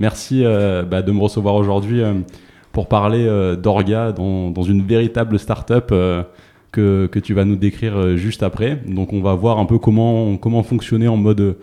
[0.00, 2.14] Merci euh, bah, de me recevoir aujourd'hui euh,
[2.72, 5.92] pour parler euh, d'Orga dans, une véritable start-up
[6.72, 8.80] que, tu vas nous décrire juste après.
[8.86, 11.58] Donc on va voir un peu comment, comment fonctionner en mode,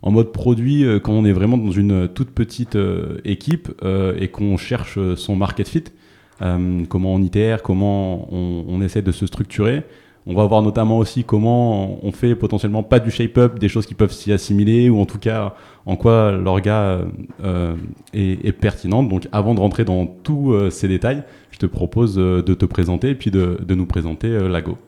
[0.00, 2.78] en mode produit quand on est vraiment dans une toute petite
[3.24, 3.70] équipe
[4.18, 5.84] et qu'on cherche son market fit.
[6.88, 9.82] comment on itère, comment on essaie de se structurer.
[10.26, 13.94] On va voir notamment aussi comment on fait potentiellement pas du shape-up, des choses qui
[13.94, 15.54] peuvent s'y assimiler, ou en tout cas
[15.84, 17.00] en quoi l'orga
[17.42, 17.74] euh,
[18.14, 19.08] est, est, pertinente.
[19.08, 22.64] Donc avant de rentrer dans tous euh, ces détails, je te propose euh, de te
[22.64, 24.78] présenter et puis de, nous présenter euh, Lago.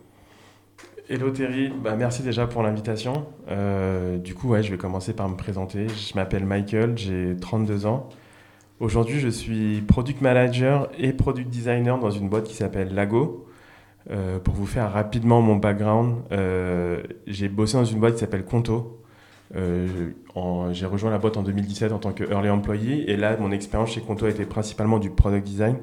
[1.08, 3.26] Hello Terry, bah, merci déjà pour l'invitation.
[3.50, 5.86] Euh, du coup, je vais commencer par me présenter.
[5.88, 8.08] Je m'appelle Michael, j'ai 32 ans.
[8.80, 13.46] Aujourd'hui, je suis product manager et product designer dans une boîte qui s'appelle Lago.
[14.10, 18.44] Euh, pour vous faire rapidement mon background, euh, j'ai bossé dans une boîte qui s'appelle
[18.44, 19.00] Conto.
[19.56, 20.10] Euh,
[20.72, 23.90] j'ai rejoint la boîte en 2017 en tant que early employee et là mon expérience
[23.90, 25.76] chez Conto été principalement du product design.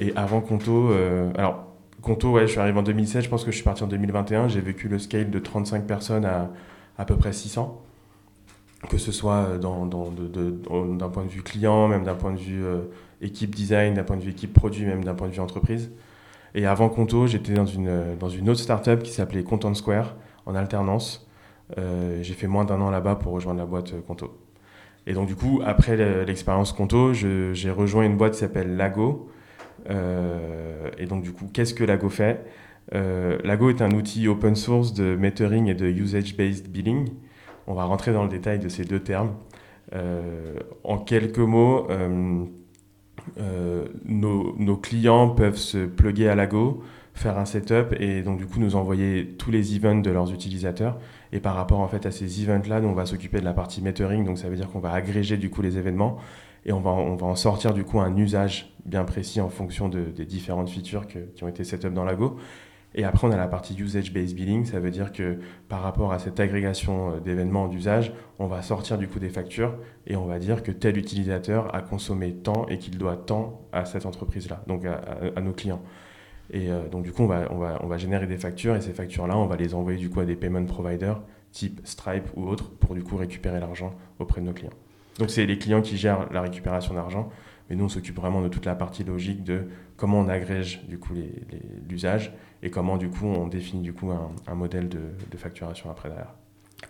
[0.00, 0.90] Et avant Conto,
[1.36, 1.66] alors
[2.02, 4.48] Conto, ouais, je suis arrivé en 2017, je pense que je suis parti en 2021,
[4.48, 6.50] j'ai vécu le scale de 35 personnes à
[6.96, 7.80] à peu près 600,
[8.88, 12.64] que ce soit d'un point de vue client, même d'un point de vue
[13.20, 15.90] équipe design, d'un point de vue équipe produit, même d'un point de vue entreprise.
[16.54, 20.14] Et avant Conto, j'étais dans une, dans une autre startup qui s'appelait Content Square
[20.46, 21.28] en alternance.
[21.78, 24.38] Euh, j'ai fait moins d'un an là-bas pour rejoindre la boîte Conto.
[25.06, 29.28] Et donc du coup, après l'expérience Conto, j'ai rejoint une boîte qui s'appelle Lago.
[29.90, 32.44] Euh, et donc du coup, qu'est-ce que Lago fait?
[32.94, 37.08] Euh, Lago est un outil open source de metering et de usage-based billing.
[37.66, 39.32] On va rentrer dans le détail de ces deux termes.
[39.94, 42.44] Euh, en quelques mots, euh, euh,
[44.04, 46.82] nos, nos, clients peuvent se plugger à Lago,
[47.14, 50.98] faire un setup et donc du coup nous envoyer tous les events de leurs utilisateurs.
[51.32, 54.24] Et par rapport en fait à ces events-là, on va s'occuper de la partie metering,
[54.24, 56.18] donc ça veut dire qu'on va agréger du coup les événements
[56.66, 59.88] et on va, on va en sortir du coup un usage bien précis en fonction
[59.88, 62.36] de, des différentes features que, qui ont été setup dans Lago.
[62.94, 64.64] Et après, on a la partie usage-based billing.
[64.64, 65.38] Ça veut dire que
[65.68, 69.74] par rapport à cette agrégation d'événements d'usage, on va sortir du coup des factures
[70.06, 73.84] et on va dire que tel utilisateur a consommé tant et qu'il doit tant à
[73.84, 75.82] cette entreprise-là, donc à, nos clients.
[76.50, 78.80] Et euh, donc du coup, on va, on, va, on va générer des factures et
[78.80, 81.20] ces factures-là, on va les envoyer du coup à des payment providers
[81.54, 84.72] type Stripe ou autres pour du coup récupérer l'argent auprès de nos clients.
[85.18, 87.30] Donc c'est les clients qui gèrent la récupération d'argent,
[87.70, 90.98] mais nous on s'occupe vraiment de toute la partie logique de comment on agrège du
[90.98, 91.14] coup
[91.88, 92.32] l'usage
[92.64, 94.98] et comment du coup on définit du coup un, un modèle de,
[95.30, 96.34] de, facturation après derrière.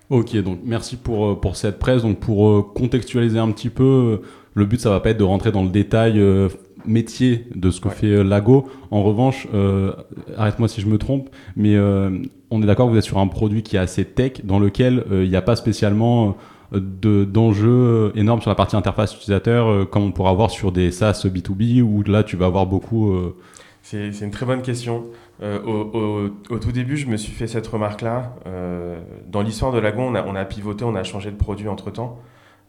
[0.09, 2.03] Ok, donc merci pour, pour cette presse.
[2.03, 4.23] Donc pour contextualiser un petit peu,
[4.55, 6.49] le but ça va pas être de rentrer dans le détail euh,
[6.87, 7.95] métier de ce que ouais.
[7.95, 8.69] fait euh, Lago.
[8.91, 9.93] En revanche, euh,
[10.37, 12.11] arrête-moi si je me trompe, mais euh,
[12.51, 15.05] on est d'accord que vous êtes sur un produit qui est assez tech, dans lequel
[15.11, 16.37] il n'y a pas spécialement
[16.73, 21.83] d'enjeux énormes sur la partie interface utilisateur, comme on pourra avoir sur des SaaS B2B,
[21.83, 23.15] où là tu vas avoir beaucoup...
[23.83, 25.05] C'est une très bonne question.
[25.43, 28.37] Euh, au, tout début, je me suis fait cette remarque-là.
[28.47, 32.21] Euh, dans l'histoire de Lagon, on a, pivoté, on a changé de produit entre-temps.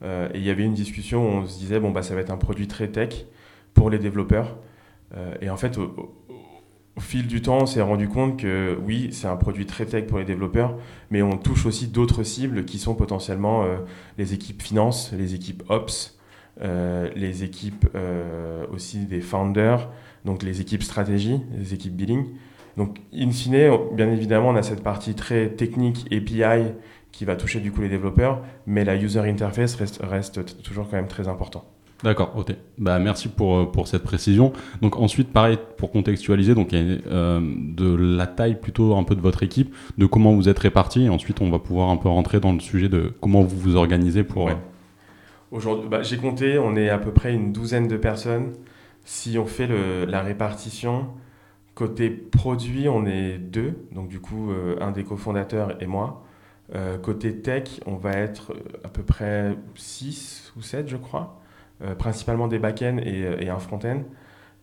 [0.04, 2.22] Euh, et il y avait une discussion où on se disait, bon, bah, ça va
[2.22, 3.26] être un produit très tech
[3.74, 4.58] pour les développeurs.
[5.42, 6.14] et en fait, au,
[7.00, 10.18] fil du temps, on s'est rendu compte que oui, c'est un produit très tech pour
[10.18, 10.78] les développeurs,
[11.12, 13.66] mais on touche aussi d'autres cibles qui sont potentiellement
[14.18, 16.18] les équipes finance, les équipes ops,
[16.62, 17.86] les équipes
[18.72, 19.90] aussi des founders,
[20.24, 22.28] donc les équipes stratégie, les équipes billing.
[22.78, 26.72] Donc, in fine, bien évidemment, on a cette partie très technique API
[27.12, 30.98] qui va toucher du coup les développeurs, mais la user interface reste, reste toujours quand
[30.98, 31.64] même très important.
[32.04, 32.54] D'accord, ok.
[32.78, 34.52] Bah, merci pour, pour cette précision.
[34.82, 39.04] Donc ensuite, pareil, pour contextualiser, donc il y a euh, de la taille plutôt un
[39.04, 41.98] peu de votre équipe, de comment vous êtes répartis, et ensuite on va pouvoir un
[41.98, 44.46] peu rentrer dans le sujet de comment vous vous organisez pour...
[44.46, 44.52] Ouais.
[44.52, 44.56] Euh...
[45.52, 48.52] Aujourd'hui, bah, j'ai compté, on est à peu près une douzaine de personnes.
[49.06, 51.08] Si on fait le, la répartition,
[51.76, 56.24] Côté produit, on est deux, donc du coup, euh, un des cofondateurs et moi.
[56.74, 61.40] Euh, côté tech, on va être à peu près 6 ou 7, je crois,
[61.84, 64.04] euh, principalement des back-end et, un front-end.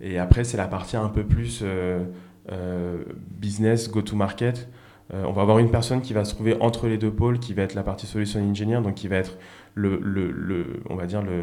[0.01, 2.03] Et après, c'est la partie un peu plus euh,
[2.51, 3.05] euh,
[3.39, 4.69] business, go-to-market.
[5.13, 7.63] on va avoir une personne qui va se trouver entre les deux pôles, qui va
[7.63, 9.37] être la partie solution engineer, donc qui va être
[9.75, 11.43] le on va dire le,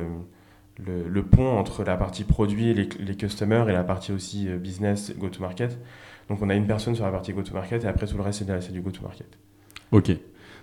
[0.86, 5.78] le, pont entre la partie produit, les, les customers et la partie aussi business, go-to-market.
[6.30, 8.72] Donc on a une personne sur la partie go-to-market et après tout le reste c'est
[8.72, 9.28] du go-to-market.
[9.92, 10.12] Ok.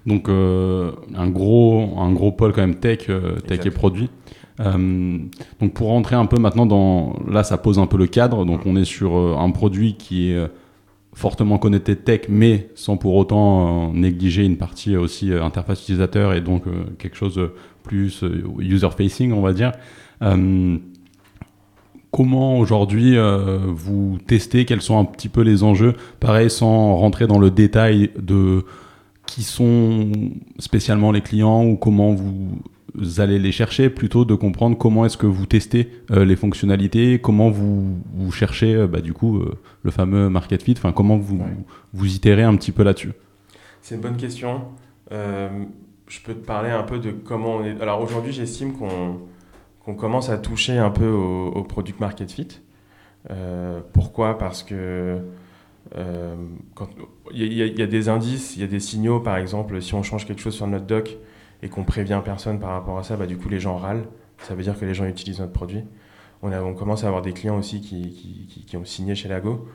[0.06, 3.10] Donc un, gros, un gros pôle quand même tech,
[3.46, 4.10] tech et produit.
[4.58, 7.16] donc pour rentrer un peu maintenant dans...
[7.28, 8.44] Là ça pose un peu le cadre.
[8.44, 8.68] Donc mm.
[8.68, 10.48] on est sur un produit qui est
[11.16, 16.34] fortement connecté tech, mais sans pour autant euh, négliger une partie aussi euh, interface utilisateur
[16.34, 17.40] et donc euh, quelque chose
[17.82, 18.22] plus
[18.58, 19.72] user-facing, on va dire.
[22.10, 23.16] Comment aujourd'hui
[23.66, 25.94] vous testez Quels sont un petit peu les enjeux?
[26.20, 28.64] Pareil, sans rentrer dans le détail de
[29.26, 30.10] qui sont
[30.58, 32.60] spécialement les clients ou comment vous
[33.18, 37.50] allez les chercher, plutôt de comprendre comment est-ce que vous testez euh, les fonctionnalités, comment
[37.50, 41.42] vous, vous cherchez euh, bah, du coup euh, le fameux market fit, enfin comment vous,
[41.92, 43.12] vous itérez un petit peu là-dessus?
[43.82, 44.62] C'est une bonne question.
[45.10, 47.80] je peux te parler un peu de comment on est.
[47.80, 49.18] Alors aujourd'hui, j'estime qu'on
[49.94, 52.60] commence à toucher un peu au, product market fit.
[53.92, 54.38] pourquoi?
[54.38, 55.20] Parce que
[57.32, 60.26] il y, a des indices, il y a des signaux, par exemple, si on change
[60.26, 61.16] quelque chose sur notre doc,
[61.62, 64.04] et qu'on prévient personne par rapport à ça, bah, du coup les gens râlent.
[64.38, 65.82] Ça veut dire que les gens utilisent notre produit.
[66.42, 69.66] On, a, commence à avoir des clients aussi qui, ont signé chez Lago.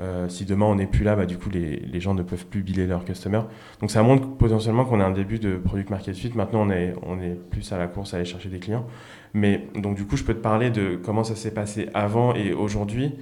[0.00, 2.62] Euh, si demain on n'est plus là, bah, du coup les, gens ne peuvent plus
[2.62, 3.44] biller leurs customers.
[3.80, 6.32] Donc ça montre potentiellement qu'on a un début de product market fit.
[6.34, 6.66] Maintenant
[7.02, 8.86] on est plus à la course à aller chercher des clients.
[9.34, 12.52] Mais donc du coup je peux te parler de comment ça s'est passé avant et
[12.52, 13.14] aujourd'hui.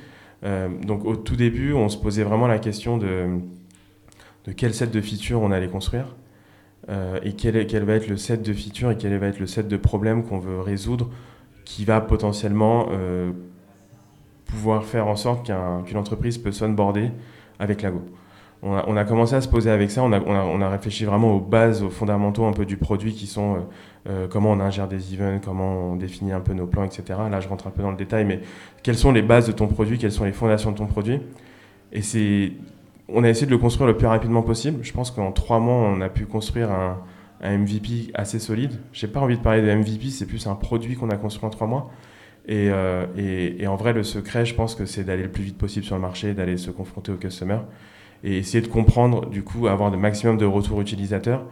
[0.45, 3.41] Euh, donc au tout début on se posait vraiment la question de,
[4.57, 6.15] quel set de features on allait construire.
[6.89, 9.67] Euh, et quel, va être le set de features et quel va être le set
[9.67, 11.11] de problèmes qu'on veut résoudre
[11.65, 13.33] qui va potentiellement euh,
[14.45, 17.11] pouvoir faire en sorte qu'une entreprise peut s'onboarder
[17.59, 18.03] avec Lago.
[18.63, 21.05] On a, on a, commencé à se poser avec ça, on a, on a, réfléchi
[21.05, 23.67] vraiment aux bases, aux fondamentaux un peu du produit qui sont
[24.09, 27.19] euh, comment on ingère des events, comment on définit un peu nos plans, etc.
[27.31, 28.41] Là, je rentre un peu dans le détail, mais
[28.83, 31.21] quelles sont les bases de ton produit, quelles sont les fondations de ton produit?
[31.93, 32.53] Et c'est
[33.09, 34.81] on a essayé de le construire le plus rapidement possible.
[34.83, 36.99] Je pense qu'en trois mois, on a pu construire un,
[37.43, 38.81] MVP assez solide.
[38.93, 41.51] J'ai pas envie de parler de MVP, c'est plus un produit qu'on a construit en
[41.51, 41.91] trois mois.
[42.49, 43.07] Euh,
[43.59, 45.97] et, en vrai, le secret, je pense que c'est d'aller le plus vite possible sur
[45.97, 47.63] le marché, d'aller se confronter aux customers
[48.25, 51.45] et essayer de comprendre, du coup, avoir le maximum de retours utilisateurs.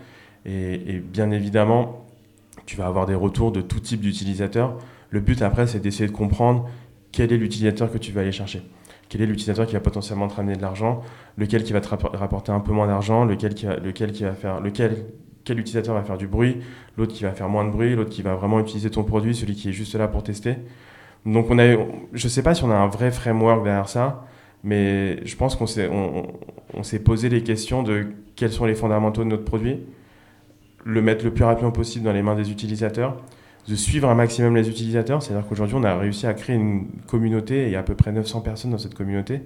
[0.46, 2.03] Et, et bien évidemment,
[2.66, 4.78] tu vas avoir des retours de tout type d'utilisateurs.
[5.10, 6.68] Le but après, c'est d'essayer de comprendre
[7.12, 8.62] quel est l'utilisateur que tu vas aller chercher.
[9.08, 11.02] Quel est l'utilisateur qui va potentiellement te ramener de l'argent,
[11.36, 13.54] lequel qui va te rapporter un peu moins d'argent, lequel
[14.22, 15.06] va faire, lequel,
[15.44, 16.58] quel utilisateur va faire du bruit,
[16.96, 19.54] l'autre qui va faire moins de bruit, l'autre qui va vraiment utiliser ton produit, celui
[19.54, 20.56] qui est juste là pour tester?
[21.26, 21.76] Donc on a,
[22.12, 24.26] je sais pas si on a un vrai framework derrière ça,
[24.62, 28.06] mais je pense qu'on s'est, on, s'est posé les questions de
[28.36, 29.80] quels sont les fondamentaux de notre produit,
[30.84, 33.16] le mettre le plus rapidement possible dans les mains des utilisateurs,
[33.66, 35.22] de suivre un maximum les utilisateurs.
[35.22, 37.94] C'est-à-dire qu'aujourd'hui, on a réussi à créer une communauté, et il y a à peu
[37.94, 39.42] près 900 personnes dans cette communauté.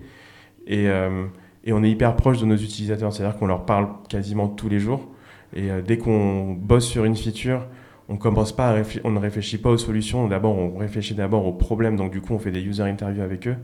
[0.67, 1.27] Et, euh,
[1.65, 4.81] et on est hyper proche de nos utilisateurs, c'est-à-dire qu'on leur parle quasiment tous les
[4.81, 5.09] jours.
[5.55, 7.67] Et euh, dès qu'on bosse sur une feature,
[8.09, 10.27] on commence pas à on ne réfléchit pas aux solutions.
[10.29, 11.97] D'abord, on réfléchit d'abord aux problèmes.
[11.97, 13.57] Donc, du coup, on fait des user interviews avec eux.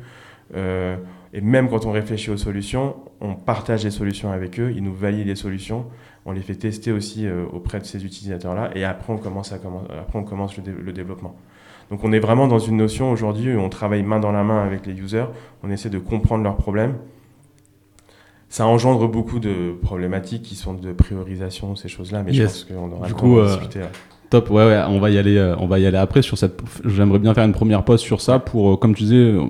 [0.55, 0.97] Euh,
[1.33, 4.73] et même quand on réfléchit aux solutions, on partage les solutions avec eux.
[4.75, 5.87] Ils nous valident les solutions
[6.27, 9.57] on les fait tester aussi euh, auprès de ces utilisateurs-là, et après on commence, à
[9.57, 11.37] après on commence le, développement.
[11.91, 14.65] Donc on est vraiment dans une notion aujourd'hui où on travaille main dans la main
[14.65, 15.27] avec les users,
[15.63, 16.97] on essaie de comprendre leurs problèmes.
[18.49, 22.93] Ça engendre beaucoup de problématiques qui sont de priorisation, ces choses-là, mais je pense qu'on
[22.93, 23.81] aura du coup, euh, discuter.
[24.35, 26.61] On va y aller, euh, on va y aller après sur cette.
[26.85, 29.41] J'aimerais bien faire une première pause sur ça pour, euh, comme tu disais, euh,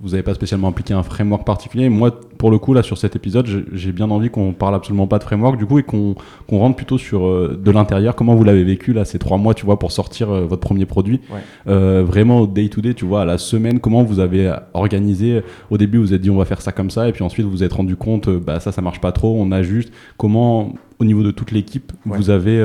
[0.00, 1.88] vous n'avez pas spécialement appliqué un framework particulier.
[1.88, 5.20] Moi, pour le coup, là, sur cet épisode, j'ai bien envie qu'on parle absolument pas
[5.20, 6.16] de framework, du coup, et qu'on
[6.50, 7.20] rentre plutôt sur
[7.56, 8.16] de l'intérieur.
[8.16, 11.20] Comment vous l'avez vécu là ces trois mois, tu vois, pour sortir votre premier produit,
[11.66, 13.78] vraiment au day to day, tu vois, à la semaine.
[13.78, 16.90] Comment vous avez organisé Au début, vous vous êtes dit on va faire ça comme
[16.90, 19.36] ça, et puis ensuite vous vous êtes rendu compte, bah ça, ça marche pas trop,
[19.40, 19.92] on ajuste.
[20.16, 22.60] Comment au niveau de toute l'équipe, vous avez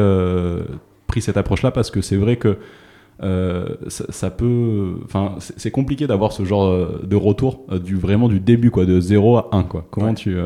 [1.06, 1.70] pris cette approche-là?
[1.70, 2.58] Parce que c'est vrai que
[3.24, 8.28] euh, ça, peut, enfin, c'est compliqué d'avoir ce genre euh, de retour euh, du vraiment
[8.28, 9.86] du début quoi, de 0 à 1 quoi.
[9.90, 10.38] Comment tu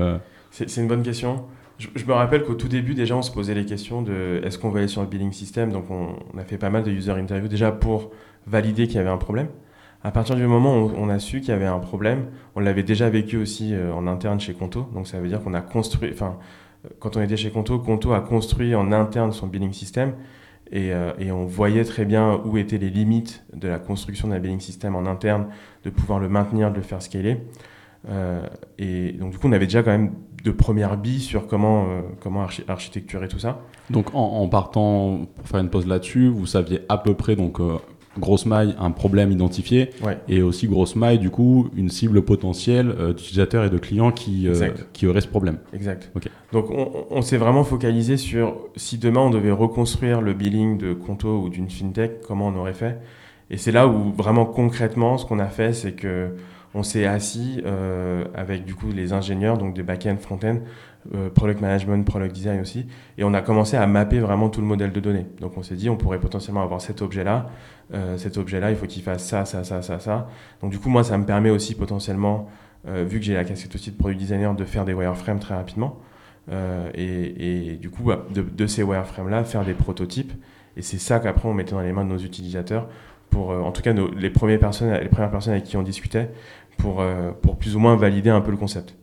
[0.51, 1.43] C'est une bonne question.
[1.77, 4.69] Je, me rappelle qu'au tout début déjà on se posait les questions de est-ce qu'on
[4.69, 5.71] va aller sur le billing system?
[5.71, 8.11] Donc on, a fait pas mal de user interviews déjà pour
[8.45, 9.47] valider qu'il y avait un problème.
[10.03, 12.83] À partir du moment où on a su qu'il y avait un problème, on l'avait
[12.83, 14.87] déjà vécu aussi en interne chez Conto.
[14.93, 16.37] Donc ça veut dire qu'on a construit, enfin,
[16.99, 20.13] quand on était chez Conto, Conto a construit en interne son billing system
[20.73, 24.59] euh, et, on voyait très bien où étaient les limites de la construction d'un billing
[24.59, 25.47] system en interne,
[25.83, 27.37] de pouvoir le maintenir, de le faire scaler.
[28.09, 28.41] Euh,
[28.77, 30.13] et donc du coup, on avait déjà quand même
[30.43, 33.59] de premières billes sur comment, euh, comment architecturer tout ça.
[33.89, 37.59] Donc en, partant, pour faire une pause là-dessus, vous saviez à peu près donc
[38.19, 40.17] grosse maille, un problème identifié, Ouais.
[40.27, 44.47] et aussi grosse maille, du coup, une cible potentielle euh, d'utilisateurs et de clients qui,
[44.47, 45.57] euh, qui auraient ce problème.
[45.73, 46.11] Exact.
[46.15, 46.29] Ok.
[46.51, 50.93] Donc on, on s'est vraiment focalisé sur si demain on devait reconstruire le billing de
[50.93, 52.99] Conto ou d'une fintech, comment on aurait fait.
[53.49, 56.29] Et c'est là où vraiment concrètement ce qu'on a fait, c'est que
[56.73, 60.59] on s'est assis euh, avec du coup les ingénieurs, donc des back-end, front-end,
[61.33, 62.85] product management, product design aussi,
[63.17, 65.25] et on a commencé à mapper vraiment tout le modèle de données.
[65.39, 67.49] Donc on s'est dit on pourrait potentiellement avoir cet objet-là,
[67.93, 70.27] euh, cet objet-là, il faut qu'il fasse ça, ça, ça, ça, ça.
[70.61, 72.49] Donc du coup moi ça me permet aussi potentiellement,
[72.87, 75.55] euh, vu que j'ai la casquette aussi de product designer, de faire des wireframes très
[75.55, 75.99] rapidement.
[76.49, 80.33] Euh, et, du coup, bah, de, ces wireframes-là, faire des prototypes.
[80.77, 82.87] Et c'est ça qu'après, on mettait dans les mains de nos utilisateurs,
[83.29, 86.29] pour, euh, en tout cas, les, premières personnes, les premières personnes avec qui on discutait,
[86.77, 88.95] pour, euh, pour plus ou moins valider un peu le concept.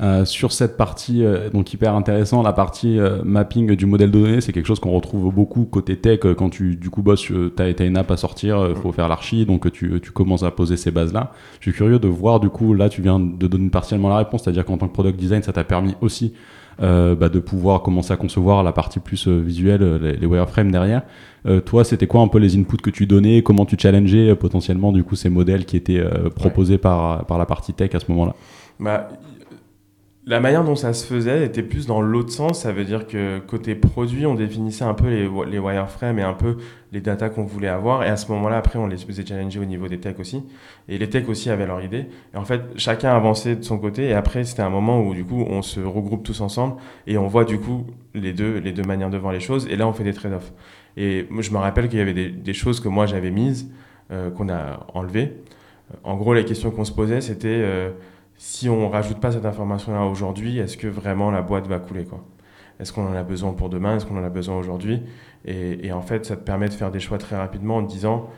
[0.00, 4.20] Euh, sur cette partie, euh, donc hyper intéressant, la partie euh, mapping du modèle de
[4.20, 7.22] données, c'est quelque chose qu'on retrouve beaucoup côté tech euh, quand tu du coup bosses,
[7.22, 10.52] tu as, une app à sortir, faut faire l'archi, donc euh, tu, tu commences à
[10.52, 11.32] poser ces bases-là.
[11.58, 14.44] Je suis curieux de voir du coup, là tu viens de donner partiellement la réponse,
[14.44, 16.32] c'est-à-dire qu'en tant que product design, ça t'a permis aussi
[16.80, 20.26] euh, bah, de pouvoir commencer à concevoir la partie plus euh, visuelle, euh, les, les
[20.26, 21.02] wireframes derrière.
[21.46, 23.42] Euh, toi, c'était quoi un peu les inputs que tu donnais?
[23.42, 27.38] Comment tu challengeais euh, potentiellement du coup ces modèles qui étaient euh, proposés par, par
[27.38, 28.34] la partie tech à ce moment-là?
[28.78, 29.08] Bah,
[30.28, 32.62] la manière dont ça se faisait était plus dans l'autre sens.
[32.62, 36.22] Ça veut dire que côté produit, on définissait un peu les, wi- les wireframes et
[36.22, 36.58] un peu
[36.92, 38.04] les datas qu'on voulait avoir.
[38.04, 40.44] Et à ce moment-là, après, on les faisait challenger au niveau des techs aussi.
[40.88, 42.06] Et les techs aussi avaient leur idée.
[42.34, 44.08] Et en fait, chacun avançait de son côté.
[44.08, 47.26] Et après, c'était un moment où, du coup, on se regroupe tous ensemble et on
[47.26, 49.66] voit, du coup, les deux, les deux manières de voir les choses.
[49.70, 50.52] Et là, on fait des trade-offs.
[50.98, 53.70] Et je me rappelle qu'il y avait des, des choses que moi, j'avais mises,
[54.10, 55.32] euh, qu'on a enlevées.
[56.04, 57.48] En gros, la question qu'on se posait, c'était...
[57.48, 57.90] euh,
[58.38, 62.24] si on rajoute pas cette information-là aujourd'hui, est-ce que vraiment la boîte va couler quoi?
[62.78, 63.96] Est-ce qu'on en a besoin pour demain?
[63.96, 65.02] Est-ce qu'on en a besoin aujourd'hui?
[65.44, 68.30] Et, en fait, ça te permet de faire des choix très rapidement en te disant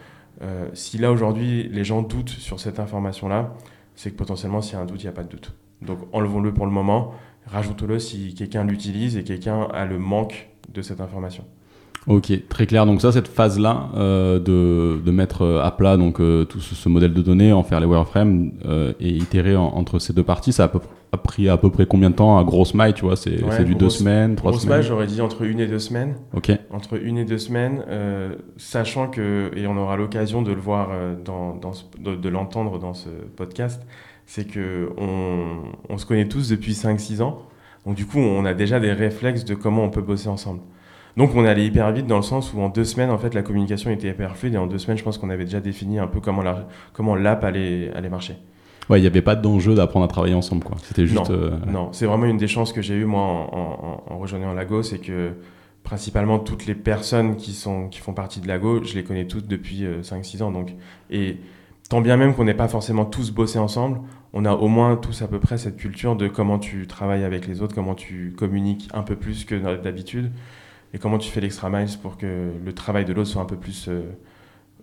[0.42, 3.54] euh, si là aujourd'hui les gens doutent sur cette information-là,
[3.94, 5.54] c'est que potentiellement s'il y a un doute, il n'y a pas de doute.
[5.82, 7.12] Donc enlevons-le pour le moment,
[7.46, 11.44] rajoutons-le si quelqu'un l'utilise et quelqu'un a le manque de cette information.
[12.06, 12.86] Ok, très clair.
[12.86, 16.74] Donc ça, cette phase-là euh, de, de mettre euh, à plat donc euh, tout ce,
[16.74, 20.22] ce modèle de données, en faire les wireframes euh, et itérer en- entre ces deux
[20.22, 20.80] parties, ça a, à peu-
[21.12, 23.16] a pris à peu près combien de temps à grosse maille, tu vois?
[23.16, 24.78] C'est Ouais, du deux grosse- semaines, trois Grosse semaines?
[24.78, 26.14] match, j'aurais dit entre une et deux semaines.
[26.34, 26.50] Ok.
[26.72, 27.84] entre une et deux semaines,
[28.56, 30.88] sachant que, et on aura l'occasion de le voir,
[31.24, 33.82] dans, dans ce- de, de l'entendre dans ce podcast,
[34.26, 37.42] c'est que on, on se connaît tous depuis 5-6 ans.
[37.86, 40.60] Donc du coup, on a déjà des réflexes de comment on peut bosser ensemble.
[41.16, 43.34] Donc on est allé hyper vite dans le sens où en deux semaines, en fait,
[43.34, 45.98] la communication était hyper fluide et en deux semaines, je pense qu'on avait déjà défini
[45.98, 48.36] un peu comment la- comment l'app allait, allait marcher.
[48.88, 50.76] Ouais, il n'y avait pas d'enjeu d'apprendre à travailler ensemble, quoi.
[50.82, 51.30] C'était juste.
[51.30, 54.18] Non, euh, Non, c'est vraiment une des chances que j'ai eues moi en, en- en
[54.18, 55.30] rejoignant Lago, c'est que
[55.84, 59.46] principalement toutes les personnes qui, sont, qui font partie de Lago, je les connais toutes
[59.46, 60.50] depuis euh, 5-6 ans.
[60.50, 60.74] Donc,
[61.10, 61.36] et
[61.88, 64.00] tant bien même qu'on n'ait pas forcément tous bossé ensemble,
[64.32, 67.46] on a au moins tous à peu près cette culture de comment tu travailles avec
[67.48, 70.30] les autres, comment tu communiques un peu plus que d'habitude,
[70.94, 73.56] et comment tu fais l'extra miles pour que le travail de l'autre soit un peu
[73.56, 74.02] plus euh,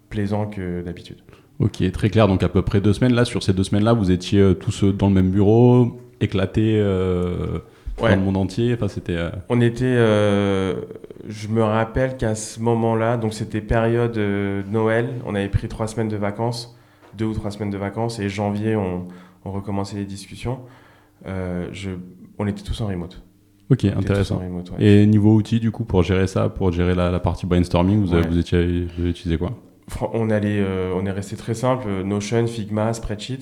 [0.10, 1.18] plaisant que d'habitude?
[1.60, 2.28] Ok, très clair.
[2.28, 3.14] Donc à peu près deux semaines.
[3.14, 6.80] Là, sur ces deux semaines-là, vous étiez euh, tous euh, dans le même bureau, éclatés
[6.80, 7.60] euh,
[8.00, 8.12] Ouais.
[8.12, 8.76] dans le monde entier.
[8.76, 9.16] Enfin, c'était.
[9.18, 9.96] euh, On était,
[11.28, 14.16] je me rappelle qu'à ce moment-là, donc c'était période
[14.70, 16.78] Noël, on avait pris trois semaines de vacances,
[17.18, 19.08] deux ou trois semaines de vacances, et janvier, on,
[19.46, 20.60] on recommençait les discussions.
[21.26, 21.90] Je,
[22.38, 23.24] on était tous en remote.
[23.70, 24.36] Ok, intéressant.
[24.38, 24.84] en remote, ouais.
[24.84, 28.14] Et niveau outils, du coup, pour gérer ça, pour gérer la, la partie brainstorming, vous,
[28.14, 28.30] avez- Ouais.
[28.30, 29.52] vous étiez, vous avez utilisé quoi?
[30.14, 33.40] On, allait, euh, on est resté très simple, euh, Notion, Figma, Spreadsheet.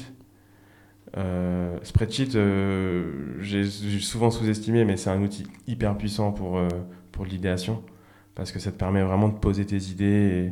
[1.18, 6.60] Euh, Spreadsheet, euh, j'ai souvent sous-estimé, mais c'est un outil hyper puissant pour,
[7.12, 7.82] pour l'idéation,
[8.34, 10.52] parce que ça te permet vraiment de poser tes idées.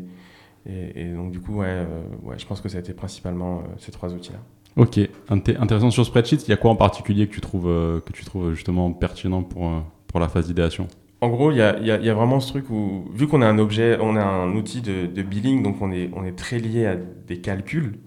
[0.66, 1.86] Et, et- et donc, du coup, ouais,
[2.24, 4.40] ouais, je pense que ça a été principalement ces trois outils-là.
[4.76, 5.00] Ok,
[5.30, 6.38] Inté- intéressant sur Spreadsheet.
[6.48, 9.44] Il y a quoi en particulier que tu trouves, euh, que tu trouves justement pertinent
[9.44, 10.88] pour, euh, pour la phase d'idéation?
[11.22, 13.46] En gros, il y a, y y a vraiment ce truc où, vu qu'on a
[13.48, 16.60] un objet, on a un outil de, de billing, donc on est, on est très
[16.60, 18.00] lié à des calculs,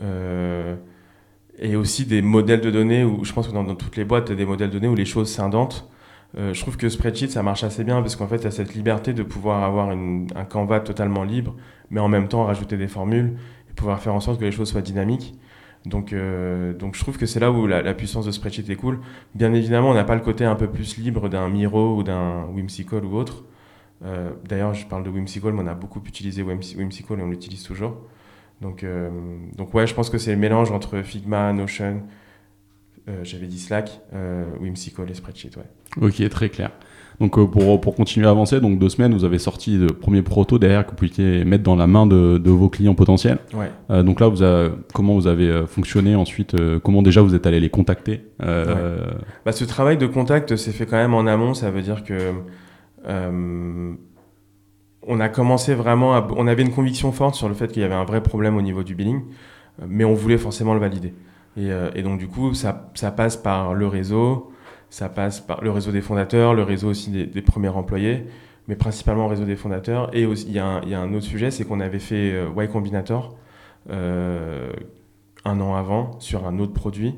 [0.00, 0.76] euh,
[1.58, 4.32] et aussi des modèles de données, où je pense que dans, toutes les boîtes, tu
[4.32, 5.88] as des modèles de données où les choses s'indentent.
[6.34, 9.12] Je trouve que Spreadsheet, ça marche assez bien, parce qu'en fait, tu as cette liberté
[9.12, 11.54] de pouvoir avoir un canvas totalement libre,
[11.90, 13.34] mais en même temps rajouter des formules,
[13.70, 15.34] et pouvoir faire en sorte que les choses soient dynamiques.
[15.84, 19.00] Donc, euh, donc je trouve que c'est là où la, puissance de Spreadsheet est cool.
[19.34, 22.44] Bien évidemment, on n'a pas le côté un peu plus libre d'un Miro ou d'un
[22.46, 23.44] Whimsical ou autre.
[24.04, 27.30] Euh, D'ailleurs, je parle de Whimsical, mais on a beaucoup utilisé Whims- Whimsical et on
[27.30, 27.96] l'utilise toujours.
[28.60, 29.10] Donc, euh,
[29.56, 32.02] donc ouais, je pense que c'est le mélange entre Figma, Notion,
[33.08, 35.50] euh, j'avais dit Slack, euh, Whimsical et Spreadsheet.
[35.56, 36.06] Ouais.
[36.06, 36.70] Ok, très clair.
[37.22, 40.22] Donc euh, pour, pour continuer à avancer, donc deux semaines, vous avez sorti le premier
[40.22, 43.38] proto derrière que vous pouviez mettre dans la main de, de vos clients potentiels.
[43.54, 43.70] Ouais.
[43.90, 44.42] Euh, donc là, vous
[44.92, 49.52] comment vous avez euh, fonctionné ensuite euh, Comment déjà vous êtes allé les contacter Bah,
[49.52, 51.54] ce travail de contact s'est fait quand même en amont.
[51.54, 52.32] Ça veut dire que
[55.06, 56.16] on a commencé vraiment.
[56.16, 58.56] À, on avait une conviction forte sur le fait qu'il y avait un vrai problème
[58.56, 59.20] au niveau du billing,
[59.86, 61.14] mais on voulait forcément le valider.
[61.56, 64.51] Et, et donc du coup, ça, ça passe par le réseau,
[64.92, 68.26] ça passe par le réseau des fondateurs, le réseau aussi des, premiers employés,
[68.68, 70.14] mais principalement le réseau des fondateurs.
[70.14, 71.98] Et aussi, il y, a un- il y a un autre sujet, c'est qu'on avait
[71.98, 73.34] fait euh, Y Combinator
[73.90, 74.70] euh,
[75.46, 77.14] un an avant sur un autre produit.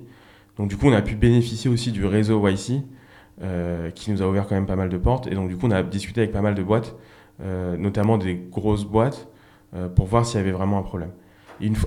[0.57, 2.83] Donc du coup, on a pu bénéficier aussi du réseau YC
[3.43, 5.27] euh, qui nous a ouvert quand même pas mal de portes.
[5.27, 6.95] Et donc du coup, on a discuté avec pas mal de boîtes,
[7.43, 9.27] euh, notamment des grosses boîtes,
[9.75, 11.11] euh, pour voir s'il y avait vraiment un problème.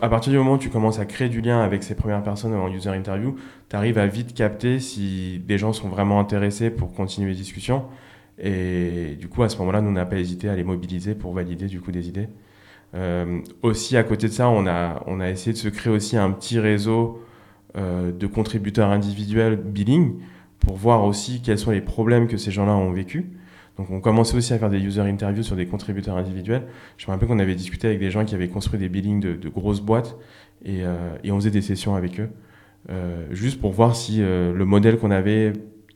[0.01, 2.53] À partir du moment où tu commences à créer du lien avec ces premières personnes
[2.53, 3.35] en user interview,
[3.69, 7.83] tu arrives à vite capter si des gens sont vraiment intéressés pour continuer les discussions.
[8.39, 11.33] Et du coup, à ce moment-là, nous, on n'a pas hésité à les mobiliser pour
[11.33, 12.29] valider du coup des idées.
[12.95, 16.17] Euh, aussi, à côté de ça, on a, on a essayé de se créer aussi
[16.17, 17.21] un petit réseau
[17.77, 20.15] euh, de contributeurs individuels billing
[20.59, 23.31] pour voir aussi quels sont les problèmes que ces gens-là ont vécu.
[23.77, 26.63] Donc, on commençait aussi à faire des user interviews sur des contributeurs individuels.
[26.97, 29.35] Je me rappelle qu'on avait discuté avec des gens qui avaient construit des billings de,
[29.35, 30.17] de grosses boîtes
[30.65, 32.29] et, euh, et on faisait des sessions avec eux,
[32.89, 35.53] euh, juste pour voir si euh, le modèle qu'on avait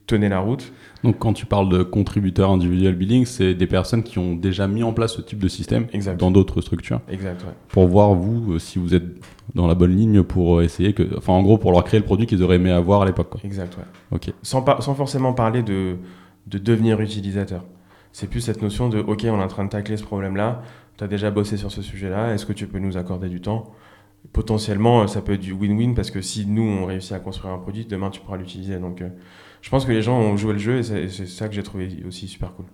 [0.07, 0.73] tenait la route.
[1.03, 4.83] Donc quand tu parles de contributeurs individuels billing, c'est des personnes qui ont déjà mis
[4.83, 6.19] en place ce type de système Exact.
[6.19, 7.53] dans d'autres structures Exact, ouais.
[7.69, 9.05] pour voir vous si vous êtes
[9.55, 12.25] dans la bonne ligne pour essayer que, enfin en gros pour leur créer le produit
[12.27, 13.35] qu'ils auraient aimé avoir à l'époque.
[13.43, 13.83] Exact, ouais.
[14.11, 14.33] Ok.
[14.41, 14.63] sans
[14.95, 15.95] forcément parler de,
[16.47, 17.63] de devenir utilisateur.
[18.11, 20.61] C'est plus cette notion de OK, on est en train de tacler ce problème-là,
[20.97, 23.71] tu as déjà bossé sur ce sujet-là, est-ce que tu peux nous accorder du temps?
[24.33, 27.53] Potentiellement, euh, ça peut être du win-win parce que si nous, on réussit à construire
[27.53, 28.77] un produit, demain, tu pourras l'utiliser.
[28.77, 29.09] Donc, euh,
[29.61, 31.89] je pense que les gens ont joué le jeu et c'est ça que j'ai trouvé
[32.07, 32.65] aussi super cool.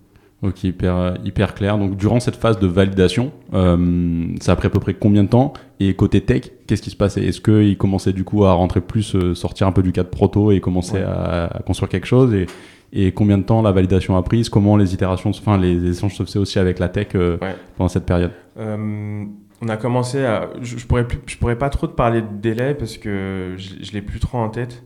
[0.42, 1.78] Ok, hyper, euh, hyper clair.
[1.78, 5.28] Donc, durant cette phase de validation, euh, ça a pris à peu près combien de
[5.28, 5.52] temps?
[5.80, 7.24] Et côté tech, qu'est-ce qui se passait?
[7.24, 10.60] Est-ce qu'ils commençaient du coup à rentrer plus, sortir un peu du cadre proto et
[10.60, 11.02] commencer Ouais.
[11.02, 12.34] à, à construire quelque chose?
[12.34, 12.46] Et,
[12.92, 16.22] et combien de temps la validation a pris Comment les itérations, enfin les échanges se
[16.24, 17.54] faisaient aussi avec la tech euh, Ouais.
[17.76, 19.24] pendant cette période Euh,
[19.60, 20.50] on a commencé à.
[20.62, 23.74] Je, je pourrais plus, je pourrais pas trop te parler de délai parce que je,
[23.82, 24.84] je l'ai plus trop en tête.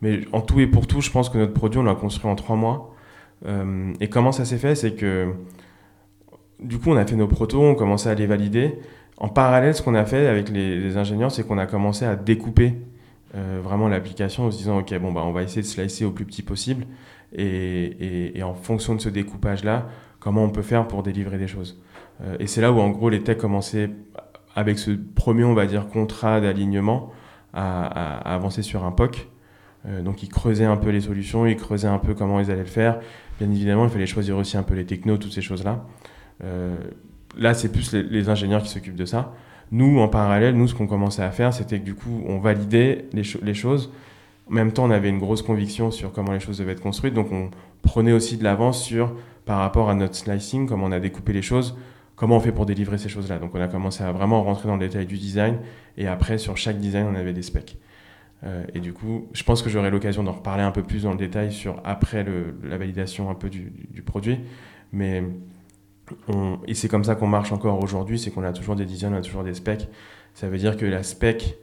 [0.00, 2.34] Mais en tout et pour tout, je pense que notre produit, on l'a construit en
[2.34, 2.94] trois mois.
[3.46, 5.32] Euh, et comment ça s'est fait C'est que
[6.60, 8.74] du coup, on a fait nos protos, on commençait à les valider.
[9.18, 12.16] En parallèle, ce qu'on a fait avec les, les ingénieurs, c'est qu'on a commencé à
[12.16, 12.74] découper
[13.62, 16.24] vraiment l'application en se disant ok, bon, bah, on va essayer de slicer au plus
[16.26, 16.84] petit possible.
[17.34, 19.88] Et, en fonction de ce découpage-là,
[20.20, 21.80] comment on peut faire pour délivrer des choses.
[22.22, 23.90] Euh, et c'est là où, en gros, les techs commençaient,
[24.54, 27.10] avec ce premier, on va dire, contrat d'alignement,
[27.54, 29.28] à, avancer sur un POC.
[29.86, 32.60] Euh, donc, ils creusaient un peu les solutions, ils creusaient un peu comment ils allaient
[32.60, 33.00] le faire.
[33.40, 35.84] Bien évidemment, il fallait choisir aussi un peu les technos, toutes ces choses-là.
[36.44, 36.76] Euh,
[37.36, 39.34] là, c'est plus les, ingénieurs qui s'occupent de ça.
[39.70, 43.06] Nous, en parallèle, nous, ce qu'on commençait à faire, c'était que du coup, on validait
[43.12, 43.90] les choses.
[44.48, 47.14] En même temps, on avait une grosse conviction sur comment les choses devaient être construites.
[47.14, 47.50] Donc, on
[47.82, 51.42] prenait aussi de l'avance sur, par rapport à notre slicing, comment on a découpé les
[51.42, 51.76] choses,
[52.16, 53.38] comment on fait pour délivrer ces choses-là.
[53.38, 55.58] Donc, on a commencé à vraiment rentrer dans le détail du design.
[55.96, 57.78] Et après, sur chaque design, on avait des specs.
[58.44, 61.12] Euh, et du coup, je pense que j'aurai l'occasion d'en reparler un peu plus dans
[61.12, 62.26] le détail sur après
[62.64, 64.40] la validation un peu du, du- du produit.
[64.92, 65.22] Mais
[66.66, 69.16] et c'est comme ça qu'on marche encore aujourd'hui, c'est qu'on a toujours des designs, on
[69.16, 69.88] a toujours des specs.
[70.34, 71.56] Ça veut dire que la spec,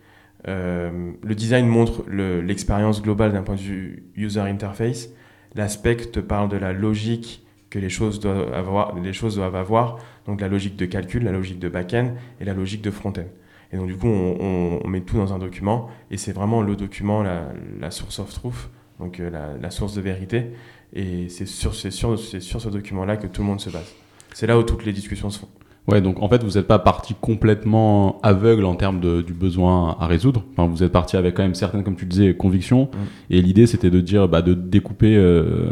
[0.47, 5.09] euh, le design montre le- l'expérience globale d'un point de vue user interface.
[5.55, 9.55] La spec te parle de la logique que les choses doivent avoir, les choses doivent
[9.55, 13.27] avoir, donc la logique de calcul, la logique de back-end et la logique de front-end.
[13.71, 17.21] Et donc du coup, on, met tout dans un document et c'est vraiment le document,
[17.21, 20.47] la, source of truth, donc euh, la, source de vérité.
[20.93, 23.93] Et c'est sur ce document-là que tout le monde se base.
[24.33, 25.49] C'est là où toutes les discussions se font.
[25.89, 29.95] Ouais, donc en fait, vous n'êtes pas parti complètement aveugle en termes de- du besoin
[29.99, 30.43] à résoudre.
[30.53, 32.89] Enfin, vous êtes parti avec quand même certaines, comme tu disais, convictions.
[33.29, 35.71] Et l'idée, c'était de dire, bah, de découper euh,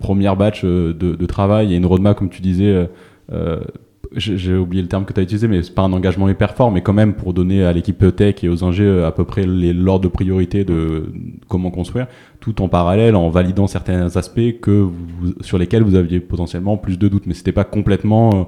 [0.00, 2.66] première batch euh, de, de travail et une roadmap, comme tu disais.
[2.66, 2.86] euh,
[3.32, 3.60] euh,
[4.14, 6.70] j'ai oublié le terme que tu as utilisé, mais c'est pas un engagement hyper fort,
[6.70, 9.46] mais quand même pour donner à l'équipe tech et aux ingés euh, à peu près
[9.46, 11.06] les- l'ordre de priorité de
[11.48, 16.20] comment construire, tout en parallèle en validant certains aspects que vous- sur lesquels vous aviez
[16.20, 18.42] potentiellement plus de doutes, mais c'était pas complètement euh,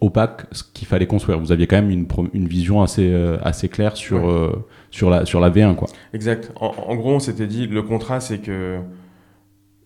[0.00, 1.38] opaque ce qu'il fallait construire.
[1.38, 4.28] Vous aviez quand même une, vision assez, euh, assez claire sur, Ouais.
[4.30, 4.50] euh,
[4.90, 5.74] sur, la, sur la V1.
[5.74, 5.88] Quoi.
[6.12, 6.52] Exact.
[6.56, 8.78] En, en gros, on s'était dit, le contrat, c'est que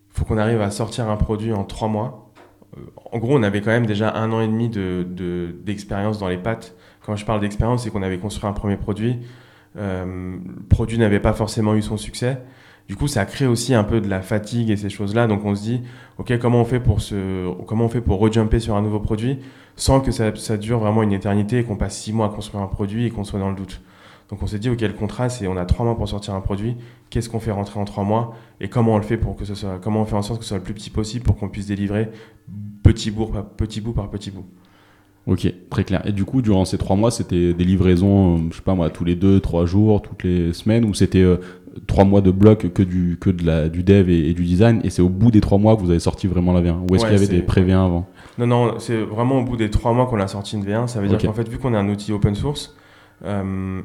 [0.09, 2.31] faut qu'on arrive à sortir un produit en trois mois.
[2.77, 6.19] Euh, En gros, on avait quand même déjà un an et demi de, de- d'expérience
[6.19, 6.75] dans les pattes.
[7.05, 9.17] Quand je parle d'expérience, c'est qu'on avait construit un premier produit.
[9.77, 10.05] Euh,
[10.45, 12.37] le produit n'avait pas forcément eu son succès.
[12.87, 15.27] Du coup, ça crée aussi un peu de la fatigue et ces choses-là.
[15.27, 15.81] Donc, on se dit,
[16.17, 19.39] OK, comment on fait pour, se, comment rejumper sur un nouveau produit
[19.75, 22.67] sans que ça, dure vraiment une éternité et qu'on passe six mois à construire un
[22.67, 23.81] produit et qu'on soit dans le doute?
[24.29, 26.41] Donc on s'est dit, ok, le contrat, c'est on a trois mois pour sortir un
[26.41, 26.75] produit.
[27.09, 28.35] Qu'est-ce qu'on fait rentrer en trois mois?
[28.59, 30.63] Et comment on le fait pour que ce soit, en sorte que ce soit le
[30.63, 32.09] plus petit possible pour qu'on puisse délivrer
[32.83, 34.09] petit bout par petit bout par.
[35.25, 36.05] Ok, très clair.
[36.05, 38.89] Et du coup, durant ces trois mois, c'était des livraisons, euh, je sais pas moi,
[38.89, 41.37] tous les deux, trois jours, toutes les semaines, ou c'était euh,
[41.87, 44.89] trois mois de bloc que du que de la du dev et, du design, et
[44.89, 46.75] c'est au bout des trois mois que vous avez sorti vraiment la V1.
[46.89, 48.07] Ou est-ce qu'il y avait des pré-V1 avant?
[48.37, 50.87] Non, non, c'est vraiment au bout des trois mois qu'on a sorti une V1.
[50.87, 52.75] Ça veut dire qu'en fait, vu qu'on est un outil open source,
[53.25, 53.81] euh,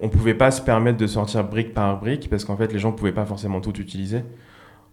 [0.00, 2.92] on pouvait pas se permettre de sortir brique par brique parce qu'en fait les gens
[2.92, 4.22] pouvaient pas forcément tout utiliser.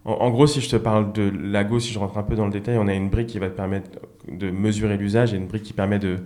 [0.04, 2.52] En, gros, si je te parle de Lago, si je rentre un peu dans le
[2.52, 3.90] détail, on a une brique qui va te permettre
[4.30, 6.16] de mesurer l'usage et une brique qui permet de,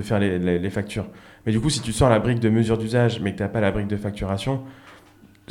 [0.00, 1.06] faire les, factures.
[1.44, 3.48] Mais du coup, si tu sors la brique de mesure d'usage mais que tu n'as
[3.48, 4.60] pas la brique de facturation,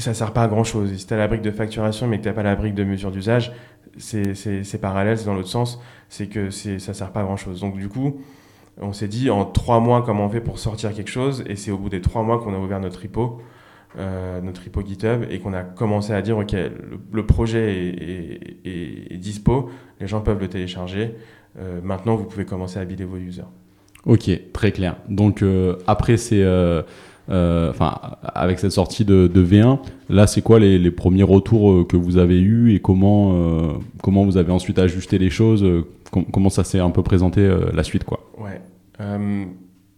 [0.02, 0.94] ça sert pas à grand chose.
[0.96, 2.84] si tu as la brique de facturation mais que tu n'as pas la brique de
[2.84, 3.52] mesure d'usage,
[3.98, 7.62] c'est parallèle, c'est dans l'autre sens, c'est que ça sert pas à grand chose.
[7.62, 8.22] Donc du coup,
[8.80, 11.44] on s'est dit en trois mois comment on fait pour sortir quelque chose?
[11.48, 13.42] Et c'est au bout des trois mois qu'on a ouvert notre repo,
[13.98, 16.56] euh, notre repo GitHub et qu'on a commencé à dire ok
[17.12, 17.96] le, projet
[18.64, 21.16] est, dispo, les gens peuvent le télécharger,
[21.60, 23.44] euh, maintenant vous pouvez commencer à builder vos users.
[24.06, 24.96] Ok, très clair.
[25.10, 26.44] Donc euh, après c'est
[27.30, 29.80] enfin avec cette sortie de, V1,
[30.10, 34.52] là c'est quoi les, premiers retours que vous avez eus et comment comment vous avez
[34.52, 35.66] ensuite ajusté les choses,
[36.32, 38.32] comment ça s'est un peu présenté la suite quoi?
[38.38, 38.62] Ouais.
[39.02, 39.46] Euh,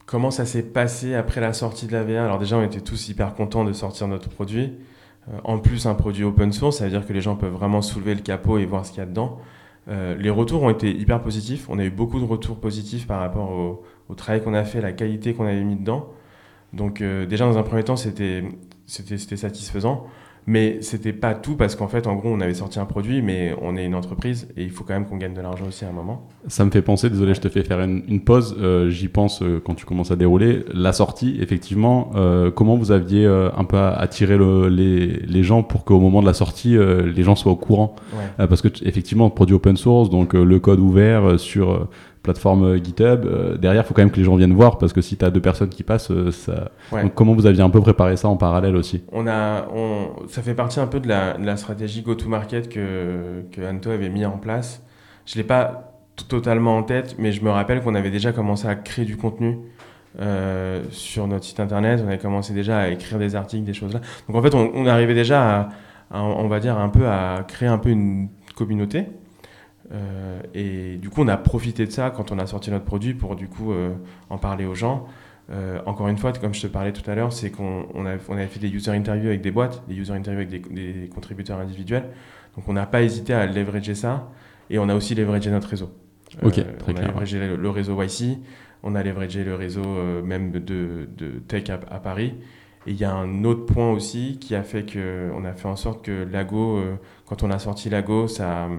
[0.05, 3.09] comment ça s'est passé après la sortie de la V1 Alors déjà, on était tous
[3.09, 4.73] hyper contents de sortir notre produit.
[5.29, 7.81] Euh, en plus, un produit open source, ça veut dire que les gens peuvent vraiment
[7.81, 9.39] soulever le capot et voir ce qu'il y a dedans.
[9.89, 11.67] Euh, les retours ont été hyper positifs.
[11.69, 14.81] On a eu beaucoup de retours positifs par rapport au, au travail qu'on a fait,
[14.81, 16.09] la qualité qu'on avait mis dedans.
[16.73, 18.43] Donc déjà, dans un premier temps, c'était
[18.87, 20.07] satisfaisant.
[20.45, 23.55] Mais c'était pas tout parce qu'en fait, en gros, on avait sorti un produit, mais
[23.61, 25.89] on est une entreprise et il faut quand même qu'on gagne de l'argent aussi à
[25.89, 26.27] un moment.
[26.47, 28.57] Ça me fait penser, désolé, je te fais faire une, pause.
[28.59, 30.65] Euh, j'y pense euh, quand tu commences à dérouler.
[30.73, 34.37] La sortie, effectivement, euh, comment vous aviez un peu attiré
[34.69, 37.95] les, les, gens pour qu'au moment de la sortie, les gens soient au courant?
[38.37, 41.87] Parce que, effectivement, produit open source, donc le code ouvert sur
[42.23, 44.93] plateforme euh, GitHub, euh, derrière, il faut quand même que les gens viennent voir parce
[44.93, 46.71] que si tu as deux personnes qui passent, euh, ça...
[47.13, 49.03] comment vous aviez un peu préparé ça en parallèle aussi?
[49.11, 50.27] On a, on...
[50.27, 54.09] Ça fait partie un peu de la, de la stratégie go-to-market que, que Anto avait
[54.09, 54.81] mis en place.
[55.25, 55.91] Je ne l'ai pas
[56.29, 59.59] totalement en tête, mais je me rappelle qu'on avait déjà commencé à créer du contenu
[60.91, 62.01] sur notre site internet.
[62.03, 64.01] On avait commencé déjà à écrire des articles, des choses là.
[64.27, 65.69] Donc en fait, on, on arrivait déjà
[66.11, 69.07] à, on va dire, un peu à créer un peu une communauté.
[69.91, 73.13] Euh, et du coup, on a profité de ça quand on a sorti notre produit
[73.13, 73.93] pour du coup euh,
[74.29, 75.07] en parler aux gens.
[75.51, 78.47] Euh, encore une fois, comme je te parlais tout à l'heure, c'est qu'on on avait
[78.47, 82.05] fait des user interviews avec des boîtes, des user interviews avec des, contributeurs individuels.
[82.55, 84.29] Donc on n'a pas hésité à leverager ça
[84.69, 85.91] et on a aussi leveragé notre réseau.
[86.41, 88.39] Ok, très on a leveragé le, réseau YC,
[88.83, 89.83] on a leveragé le réseau
[90.23, 90.59] même de,
[91.15, 92.35] de Tech à, à, Paris.
[92.87, 95.67] Et il y a un autre point aussi qui a fait que on a fait
[95.67, 96.81] en sorte que Lago,
[97.25, 98.69] quand on a sorti Lago, ça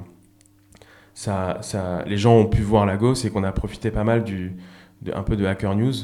[1.15, 4.57] ça, ça, les gens ont pu voir Lago, c'est qu'on a profité pas mal du,
[5.13, 5.95] un peu de Hacker News.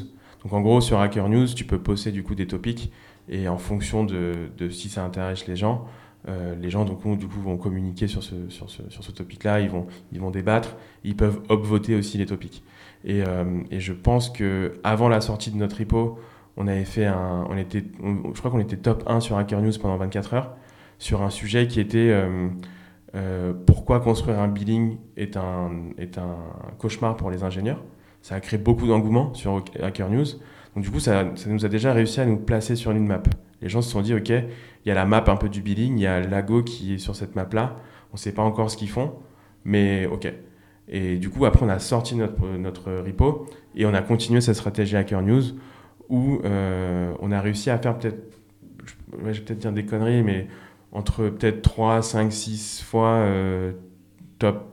[0.43, 2.91] Donc en gros, sur Hacker News, tu peux poster du coup des topics
[3.29, 5.85] et en fonction de, de si ça intéresse les gens,
[6.27, 9.59] euh, les gens donc, du coup vont communiquer sur ce, sur ce, sur ce topic-là,
[9.59, 12.63] ils vont, ils vont débattre, ils peuvent upvoter aussi les topics.
[13.03, 16.19] Et, euh, et, je pense que avant la sortie de notre repo,
[16.57, 19.71] on avait fait un, on était, je crois qu'on était top 1 sur Hacker News
[19.81, 20.55] pendant 24 heures
[20.99, 22.47] sur un sujet qui était euh,
[23.15, 26.37] euh, pourquoi construire un billing est un, est un
[26.77, 27.83] cauchemar pour les ingénieurs.
[28.21, 30.25] Ça a créé beaucoup d'engouement sur Hacker News.
[30.75, 33.23] Donc du coup, ça, ça, nous a déjà réussi à nous placer sur une map.
[33.61, 35.97] Les gens se sont dit, OK, il y a la map un peu du billing,
[35.97, 37.75] il y a Lago qui est sur cette map-là.
[38.11, 39.13] On ne sait pas encore ce qu'ils font,
[39.65, 40.31] mais OK.
[40.87, 43.45] Et du coup, après, on a sorti notre, notre repo
[43.75, 45.43] et on a continué cette stratégie Hacker News
[46.09, 48.37] où euh, on a réussi à faire peut-être,
[49.17, 50.47] je vais peut-être dire des conneries, mais
[50.91, 53.71] entre peut-être 3, 5, 6 fois euh,
[54.39, 54.65] top,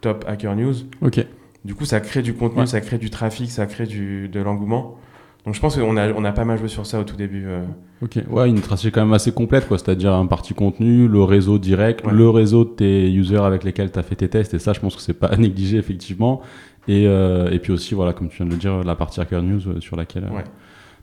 [0.00, 0.74] top Hacker News.
[1.02, 1.24] Ok.
[1.64, 4.96] Du coup, ça crée du contenu, ça crée du trafic, ça crée du, de l'engouement.
[5.44, 7.44] Donc je pense qu'on a, on a pas mal joué sur ça au tout début.
[7.46, 7.64] Euh.
[8.02, 9.78] Ok, ouais, une stratégie quand même assez complète, quoi.
[9.78, 13.98] C'est-à-dire un parti contenu, le réseau direct, le réseau de tes users avec lesquels tu
[13.98, 16.42] as fait tes tests, et ça, je pense que c'est pas à négliger, effectivement.
[16.88, 19.42] Et, euh, et puis aussi, voilà, comme tu viens de le dire, la partie Hacker
[19.42, 20.24] News sur laquelle.
[20.24, 20.44] Ouais.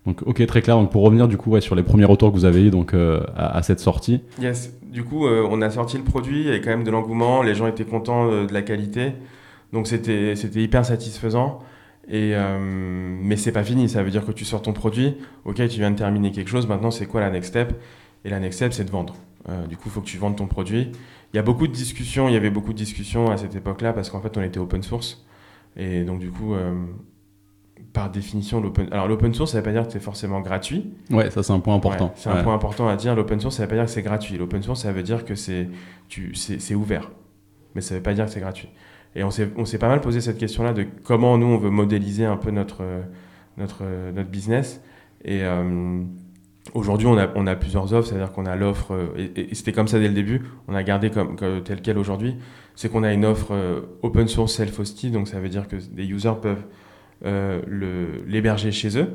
[0.06, 0.78] Donc, ok, très clair.
[0.78, 2.94] Donc, pour revenir du coup ouais, sur les premiers retours que vous avez eu donc
[2.94, 4.22] euh, à, cette sortie.
[4.42, 4.74] Yes.
[4.84, 7.42] Du coup, euh, on a sorti le produit, il y avait quand même de l'engouement,
[7.42, 9.14] les gens étaient contents euh, de la qualité,
[9.72, 11.60] donc c'était c'était hyper satisfaisant.
[12.12, 13.88] Et mais c'est pas fini.
[13.88, 15.16] Ça veut dire que tu sors ton produit.
[15.46, 16.68] Ok, tu viens de terminer quelque chose.
[16.68, 17.82] Maintenant, c'est quoi la next step?
[18.26, 19.16] Et la next step, c'est de vendre.
[19.70, 20.92] du coup, il faut que tu vendes ton produit.
[21.34, 23.94] Il y a beaucoup de discussions, il y avait beaucoup de discussions à cette époque-là
[23.94, 25.26] parce qu'en fait, on était open source.
[25.78, 26.56] Et donc, du coup,
[27.94, 28.88] par définition, l'open.
[28.92, 30.92] Alors, l'open source, ça ne veut pas dire que c'est forcément gratuit.
[31.12, 32.12] Ouais, ça, c'est un point important.
[32.16, 33.16] c'est un point important à dire.
[33.16, 34.38] L'open source, ça ne veut pas dire que c'est gratuit.
[34.38, 35.70] L'open source, ça veut dire que c'est,
[36.10, 37.12] tu, c'est, ouvert.
[37.76, 38.70] Mais ça ne veut pas dire que c'est gratuit.
[39.16, 41.70] Et on s'est, on s'est pas mal posé cette question-là de comment nous, on veut
[41.70, 42.84] modéliser un peu notre,
[43.58, 44.82] notre, notre business.
[45.24, 46.02] Et euh,
[46.74, 50.00] aujourd'hui, on a, on a plusieurs offres, c'est-à-dire qu'on a l'offre, et, c'était comme ça
[50.00, 52.38] dès le début, on a gardé comme, tel quel aujourd'hui,
[52.76, 53.54] c'est qu'on a une offre
[54.02, 56.66] open source self-hosted, donc ça veut dire que des users peuvent
[57.24, 59.10] l'héberger chez eux.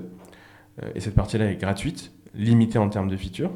[0.82, 3.52] Euh, et cette partie-là est gratuite, limitée en termes de features.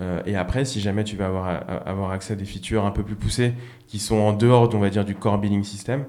[0.00, 3.02] Euh, et après, si jamais tu veux avoir, avoir accès à des features un peu
[3.02, 3.52] plus poussées
[3.86, 6.04] qui sont en dehors, on va dire, du core billing system,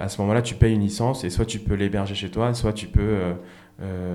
[0.00, 2.72] à ce moment-là, tu payes une licence et soit tu peux l'héberger chez toi, soit
[2.72, 3.18] tu peux,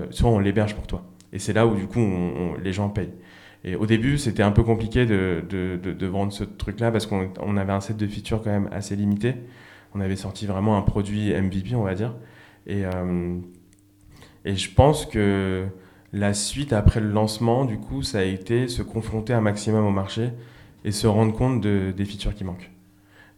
[0.08, 1.04] soit on l'héberge pour toi.
[1.34, 2.00] Et c'est là où du coup
[2.64, 3.12] les gens payent.
[3.64, 7.72] Et au début, c'était un peu compliqué de, de, vendre ce truc-là parce qu'on avait
[7.72, 9.34] un set de features quand même assez limité.
[9.94, 12.14] On avait sorti vraiment un produit MVP, on va dire.
[12.68, 13.38] Et, euh,
[14.44, 15.66] et je pense que
[16.12, 19.90] la suite après le lancement, du coup, ça a été se confronter un maximum au
[19.90, 20.30] marché
[20.84, 22.70] et se rendre compte de, des features qui manquent.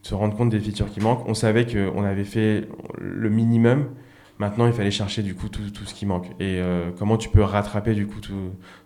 [0.02, 1.26] Se rendre compte des features qui manquent.
[1.28, 3.90] On savait qu'on avait fait le minimum,
[4.40, 6.28] Maintenant, il fallait chercher du coup tout, tout ce qui manque.
[6.40, 8.32] Et euh, comment tu peux rattraper du coup tout,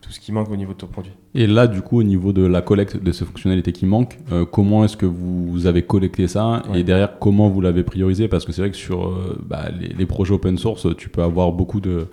[0.00, 1.12] tout, ce qui manque au niveau de ton produit?
[1.36, 4.44] Et là, du coup, au niveau de la collecte de ces fonctionnalités qui manquent, euh,
[4.44, 6.64] comment est-ce que vous avez collecté ça?
[6.74, 8.26] Et derrière, comment vous l'avez priorisé?
[8.26, 11.52] Parce que c'est vrai que sur euh, bah, les, projets open source, tu peux avoir
[11.52, 12.08] beaucoup de...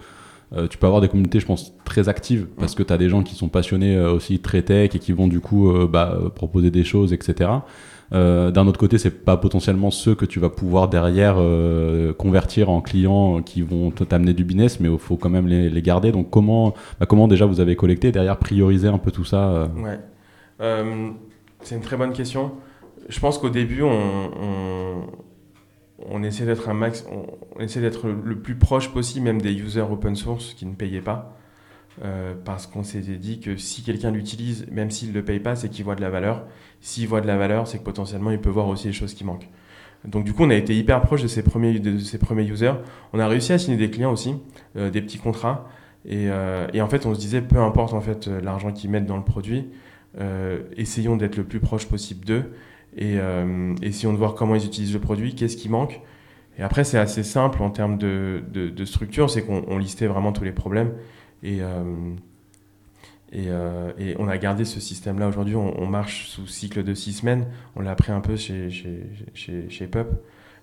[0.70, 3.24] tu peux avoir des communautés, je pense, très actives parce que tu as des gens
[3.24, 7.12] qui sont passionnés aussi très tech et qui vont du coup bah, proposer des choses,
[7.12, 7.50] etc.
[8.14, 12.70] Euh, d'un autre côté, c'est pas potentiellement ceux que tu vas pouvoir derrière euh, convertir
[12.70, 16.12] en clients qui vont t'amener du business, mais il faut quand même les, garder.
[16.12, 19.68] Donc comment, bah, comment déjà vous avez collecté derrière prioriser un peu tout ça euh?
[19.78, 20.00] Ouais,
[21.62, 22.52] c'est une très bonne question.
[23.08, 25.02] Je pense qu'au début, on,
[26.08, 29.86] on, essaie d'être un max, on, essaie d'être le plus proche possible même des users
[29.90, 31.38] open source qui ne payaient pas.
[32.46, 35.70] Parce qu'on s'était dit que si quelqu'un l'utilise, même s'il ne le paye pas, c'est
[35.70, 36.46] qu'il voit de la valeur.
[36.80, 39.24] S'il voit de la valeur, c'est que potentiellement, il peut voir aussi les choses qui
[39.24, 39.50] manquent.
[40.06, 42.74] Donc du coup, on a été hyper proche de ces premiers, de ces premiers users.
[43.14, 44.36] On a réussi à signer des clients aussi,
[44.76, 45.70] euh, des petits contrats.
[46.06, 48.90] Et, euh, et, en fait, on se disait, peu importe en fait euh, l'argent qu'ils
[48.90, 49.68] mettent dans le produit,
[50.76, 52.52] essayons d'être le plus proche possible d'eux
[52.98, 53.16] et
[53.82, 56.02] essayons de voir comment ils utilisent le produit, qu'est-ce qui manque.
[56.60, 60.52] Et après, c'est assez simple en termes de structure, c'est qu'on listait vraiment tous les
[60.52, 60.92] problèmes.
[61.44, 65.56] Et, euh, et, on a gardé ce système-là aujourd'hui.
[65.56, 67.48] On, marche sous cycle de six semaines.
[67.76, 70.08] On l'a appris un peu chez, chez, chez, chez Pup.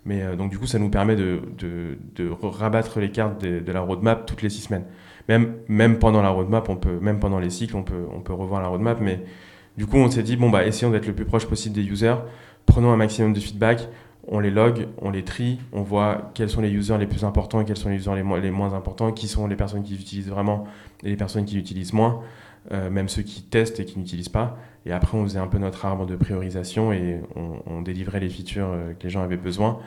[0.05, 3.61] Mais euh, donc, du coup, ça nous permet de, de, de rabattre les cartes de,
[3.61, 4.85] de, la roadmap toutes les six semaines.
[5.29, 8.33] Même, même pendant la roadmap, on peut, même pendant les cycles, on peut, on peut
[8.33, 9.01] revoir la roadmap.
[9.01, 9.25] Mais
[9.77, 12.17] du coup, on s'est dit, bon, bah, essayons d'être le plus proche possible des users.
[12.67, 13.89] Prenons un maximum de feedback.
[14.31, 17.65] On les log, on les trie, on voit quels sont les users les plus importants
[17.65, 20.65] quels sont les users les, moins, importants, qui sont les personnes qui utilisent vraiment
[21.03, 22.21] et les personnes qui utilisent moins.
[22.71, 24.59] Euh, même ceux qui testent et qui n'utilisent pas.
[24.85, 27.21] Et après, on faisait un peu notre arbre de priorisation et
[27.67, 29.79] on, délivrait les features euh, que les gens avaient besoin,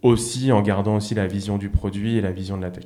[0.00, 2.84] aussi en gardant aussi la vision du produit et la vision de la tech.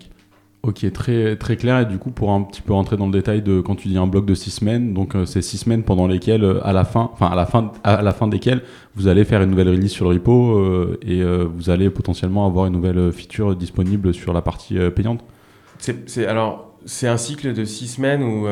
[0.67, 1.81] Ok, très, très clair.
[1.81, 3.97] Et du coup, pour un petit peu rentrer dans le détail de quand tu dis
[3.97, 7.11] un bloc de six semaines, donc euh, c'est six semaines pendant lesquelles, à la fin,
[7.13, 8.63] enfin à la fin, à la fin desquelles,
[8.95, 12.73] vous allez faire une nouvelle release sur le repo et vous allez potentiellement avoir une
[12.73, 15.23] nouvelle feature disponible sur la partie payante.
[15.79, 18.47] C'est alors c'est un cycle de six semaines où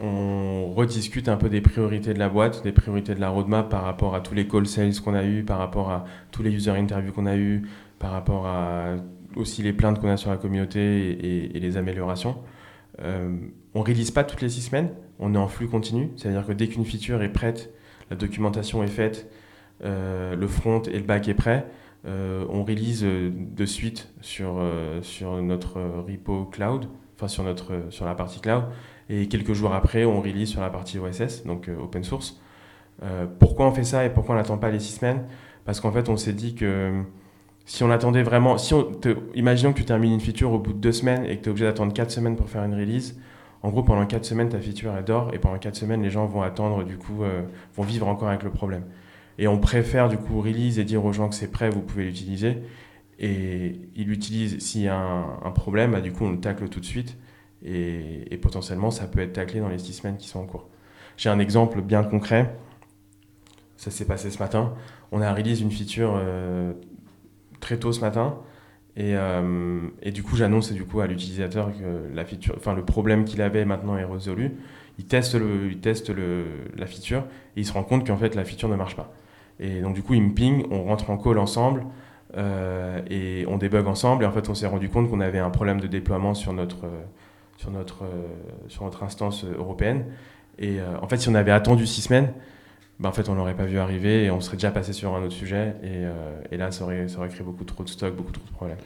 [0.00, 3.82] on rediscute un peu des priorités de la boîte, des priorités de la roadmap par
[3.82, 6.70] rapport à tous les call sales qu'on a eu, par rapport à tous les user
[6.70, 7.62] interviews qu'on a eu,
[7.98, 8.96] par rapport à
[9.36, 12.36] aussi les plaintes qu'on a sur la communauté et, les améliorations.
[13.02, 13.36] Euh,
[13.74, 16.68] on release pas toutes les six semaines, on est en flux continu, c'est-à-dire que dès
[16.68, 17.72] qu'une feature est prête,
[18.10, 19.30] la documentation est faite,
[19.84, 21.66] euh, le front et le back est prêt,
[22.06, 24.62] euh, on release de suite sur,
[25.02, 28.64] sur notre repo cloud, enfin sur, notre, sur la partie cloud,
[29.08, 32.40] et quelques jours après, on release sur la partie OSS, donc euh, open source.
[33.02, 35.24] Euh, pourquoi on fait ça et pourquoi on n'attend pas les six semaines?
[35.64, 37.02] Parce qu'en fait, on s'est dit que
[37.66, 38.90] si on attendait vraiment, si on
[39.34, 41.50] imaginons que tu termines une feature au bout de deux semaines et que tu es
[41.50, 43.18] obligé d'attendre quatre semaines pour faire une release,
[43.62, 46.26] en gros, pendant quatre semaines, ta feature elle dort et pendant quatre semaines, les gens
[46.26, 47.42] vont attendre, du coup, euh,
[47.74, 48.84] vont vivre encore avec le problème.
[49.38, 52.04] Et on préfère du coup release et dire aux gens que c'est prêt, vous pouvez
[52.04, 52.58] l'utiliser.
[53.18, 56.80] Et ils l'utilisent s'il y a un, problème, bah, du coup on le tacle tout
[56.80, 57.16] de suite.
[57.64, 60.68] Et, potentiellement, ça peut être taclé dans les six semaines qui sont en cours.
[61.16, 62.54] J'ai un exemple bien concret.
[63.76, 64.74] Ça s'est passé ce matin.
[65.10, 66.72] On a release une feature euh,
[67.60, 68.36] très tôt ce matin.
[68.98, 69.14] Et,
[70.02, 73.42] et du coup, j'annonce du coup à l'utilisateur que la feature, enfin, le problème qu'il
[73.42, 74.52] avait maintenant est résolu.
[74.98, 76.44] Il teste, le, il teste le,
[76.78, 77.24] la feature
[77.56, 79.12] et il se rend compte qu'en fait la feature ne marche pas.
[79.60, 81.84] Et donc du coup, il me ping, on rentre en call ensemble
[83.10, 84.24] et on débug ensemble.
[84.24, 86.86] Et en fait, on s'est rendu compte qu'on avait un problème de déploiement sur notre,
[87.58, 88.04] sur notre,
[88.68, 90.06] sur notre instance européenne.
[90.58, 92.32] Et en fait, si on avait attendu six semaines,
[92.98, 95.22] bah, en fait, on l'aurait pas vu arriver et on serait déjà passé sur un
[95.22, 95.74] autre sujet.
[95.82, 96.12] Et, euh,
[96.50, 98.78] et là, ça aurait, ça aurait, créé beaucoup trop de stock, beaucoup trop de problèmes.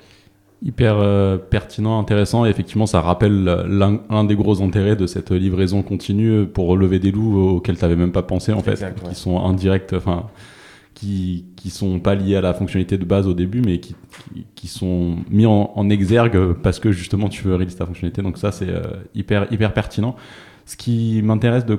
[0.63, 2.45] Hyper euh, pertinent, intéressant.
[2.45, 7.13] Et effectivement, ça rappelle l'un des gros intérêts de cette livraison continue pour relever des
[7.13, 10.27] loups auxquels tu n'avais même pas pensé, en fait, exact, qui sont indirects, enfin,
[10.95, 13.95] qui, qui sont pas liés à la fonctionnalité de base au début, mais qui,
[14.55, 18.21] qui, sont mis en, en, exergue parce que justement tu veux release ta fonctionnalité.
[18.21, 18.83] Donc ça, c'est euh,
[19.15, 20.17] hyper, hyper pertinent.
[20.71, 21.77] Ce qui m'intéresse de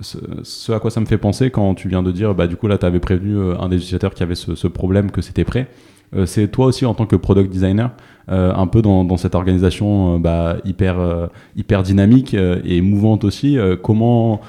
[0.00, 2.68] ce à quoi ça me fait penser quand tu viens de dire bah du coup
[2.68, 5.68] là tu avais prévenu euh, un des utilisateurs qui avait ce, problème que c'était prêt.
[6.14, 7.90] Euh, c'est toi aussi en tant que product designer
[8.30, 13.58] euh, un peu dans, dans cette organisation bah, hyper hyper dynamique et mouvante aussi.
[13.82, 14.40] comment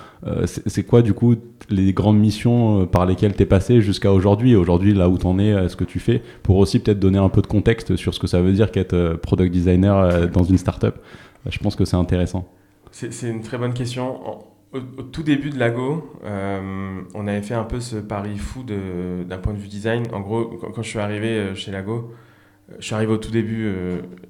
[0.45, 1.35] c'est quoi du coup
[1.69, 4.55] les grandes missions par lesquelles tu es passé jusqu'à aujourd'hui?
[4.55, 7.27] Aujourd'hui là où tu en es, ce que tu fais pour aussi peut-être donner un
[7.27, 10.95] peu de contexte sur ce que ça veut dire qu'être product designer dans une startup.
[11.49, 12.47] Je pense que c'est intéressant.
[12.91, 14.39] C'est une très bonne question.
[14.73, 19.37] Au, tout début de Lago, euh, on avait fait un peu ce pari fou d'un
[19.37, 20.03] point de vue design.
[20.13, 22.13] En gros, quand, je suis arrivé euh, chez Lago,
[22.69, 23.71] euh, je suis arrivé au tout début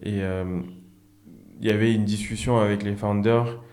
[0.03, 0.19] et
[1.59, 3.63] il y avait une discussion avec les founders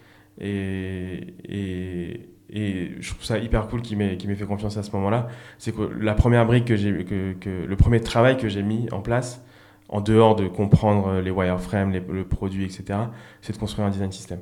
[0.40, 5.28] et, et, et je trouve ça hyper cool qu'ils m'aient fait confiance à ce moment-là.
[5.58, 8.88] C'est que la première brique que j'ai, que, que, le premier travail que j'ai mis
[8.90, 9.44] en place,
[9.90, 13.00] en dehors de comprendre les wireframes, les, le produit, etc.,
[13.42, 14.40] c'est de construire un design system.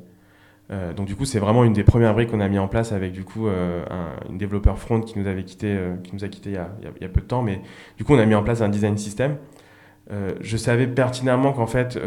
[0.71, 2.93] Euh, donc du coup, c'est vraiment une des premières briques qu'on a mis en place
[2.93, 6.29] avec du coup euh, un, développeur front qui nous avait quitté, euh, qui nous a
[6.29, 7.43] quitté il y a, il y a, peu de temps.
[7.43, 7.61] Mais
[7.97, 9.37] du coup, on a mis en place un design system.
[10.41, 11.99] je savais pertinemment qu'en fait,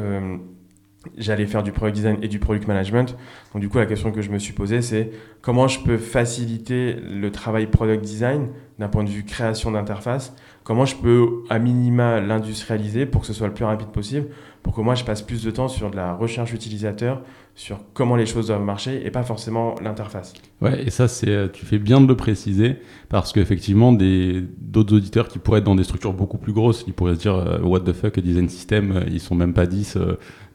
[1.17, 3.15] j'allais faire du product design et du product management.
[3.53, 6.93] Donc du coup, la question que je me suis posée, c'est comment je peux faciliter
[6.93, 10.35] le travail product design d'un point de vue création d'interface
[10.65, 14.29] Comment je peux à minima l'industrialiser pour que ce soit le plus rapide possible
[14.65, 17.21] pour que moi je passe plus de temps sur de la recherche utilisateur,
[17.53, 20.33] sur comment les choses doivent marcher et pas forcément l'interface.
[20.59, 25.27] Ouais, et ça, c'est, euh, tu fais bien de le préciser parce qu'effectivement, d'autres auditeurs
[25.27, 27.81] qui pourraient être dans des structures beaucoup plus grosses, ils pourraient se dire euh, What
[27.81, 29.99] the fuck, design system, euh, ils sont même pas 10,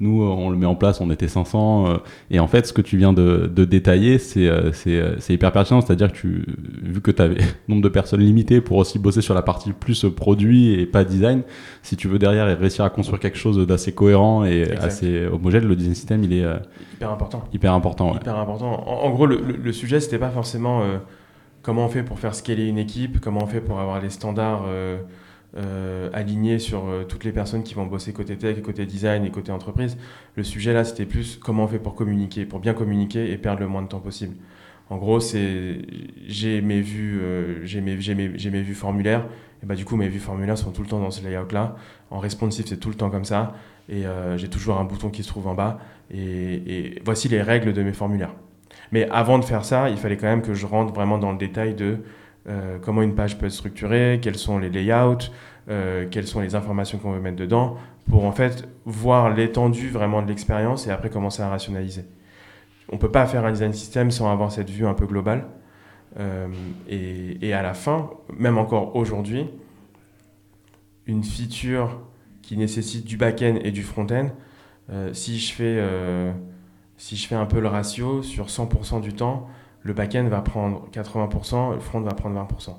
[0.01, 2.01] nous on le met en place, on était 500.
[2.33, 6.27] et en fait, ce que tu viens de, détailler, c'est, c'est, hyper pertinent, c'est-à-dire que
[6.27, 10.00] vu que tu avais nombre de personnes limitées pour aussi bosser sur la partie plus
[10.07, 11.43] produit et pas design,
[11.83, 15.77] si tu veux derrière réussir à construire quelque chose d'assez cohérent et assez homogène, le
[15.77, 16.45] design system, il est
[17.01, 17.45] hyper important.
[17.53, 18.15] Hyper important.
[18.15, 18.87] Hyper important.
[18.87, 20.99] En, gros, le, le, sujet, c'était pas forcément euh,
[21.63, 24.65] comment on fait pour faire scaler une équipe, comment on fait pour avoir les standards
[24.67, 24.99] euh,
[25.57, 29.51] euh, alignés sur toutes les personnes qui vont bosser côté tech, côté design et côté
[29.51, 29.97] entreprise.
[30.37, 33.61] Le sujet là, c'était plus comment on fait pour communiquer, pour bien communiquer et perdre
[33.61, 34.35] le moins de temps possible.
[34.91, 35.79] En gros, c'est
[36.27, 37.23] j'ai mes vues,
[37.65, 39.27] j'ai mes, mes, mes, vues formulaires.
[39.63, 41.77] Et bah du coup, mes vues formulaires sont tout le temps dans ce layout là.
[42.11, 43.55] En responsive, c'est tout le temps comme ça.
[43.89, 44.03] Et
[44.37, 45.79] j'ai toujours un bouton qui se trouve en bas.
[46.13, 48.35] Et, voici les règles de mes formulaires.
[48.93, 51.39] Mais avant de faire ça, il fallait quand même que je rentre vraiment dans le
[51.39, 51.99] détail de
[52.49, 55.31] euh, comment une page peut être structurée, quels sont les layouts,
[55.69, 57.77] euh, quelles sont les informations qu'on veut mettre dedans,
[58.09, 62.05] pour en fait voir l'étendue vraiment de l'expérience et après commencer à rationaliser.
[62.91, 65.47] On ne peut pas faire un design system sans avoir cette vue un peu globale.
[66.19, 66.49] Euh,
[66.89, 69.49] et, à la fin, même encore aujourd'hui,
[71.07, 72.01] une feature
[72.43, 74.31] qui nécessite du back-end et du front-end,
[74.91, 76.33] euh, si, je fais, euh,
[76.97, 79.49] si je fais un peu le ratio, sur 100% du temps,
[79.83, 82.77] le back-end va prendre 80%, le front va prendre 20%.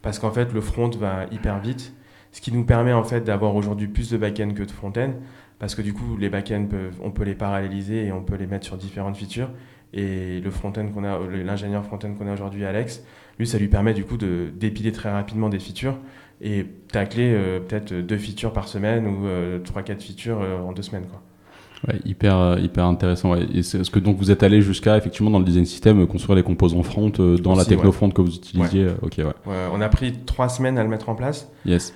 [0.00, 1.92] Parce qu'en fait, le front va hyper vite,
[2.30, 5.14] ce qui nous permet en fait d'avoir aujourd'hui plus de back-end que de front-end,
[5.58, 6.68] parce que du coup, les back-end,
[7.02, 9.50] on peut les paralléliser et on peut les mettre sur différentes features.
[9.92, 13.04] Et le front-end qu'on a, l'ingénieur front-end qu'on a aujourd'hui, Alex,
[13.38, 15.96] lui, ça lui permet du coup de dépiler très rapidement des features
[16.42, 20.72] et tacler euh, peut-être deux features par semaine ou euh, trois, quatre features euh, en
[20.72, 21.06] deux semaines.
[21.08, 21.22] Quoi.
[21.86, 23.32] Ouais, hyper, hyper intéressant.
[23.32, 23.46] Ouais.
[23.54, 26.36] Et c'est ce que donc vous êtes allé jusqu'à effectivement dans le design system construire
[26.36, 28.88] les composants front dans la techno front que vous utilisiez.
[29.02, 29.54] Ok, ouais.
[29.72, 31.50] On a pris trois semaines à le mettre en place.
[31.66, 31.94] Yes.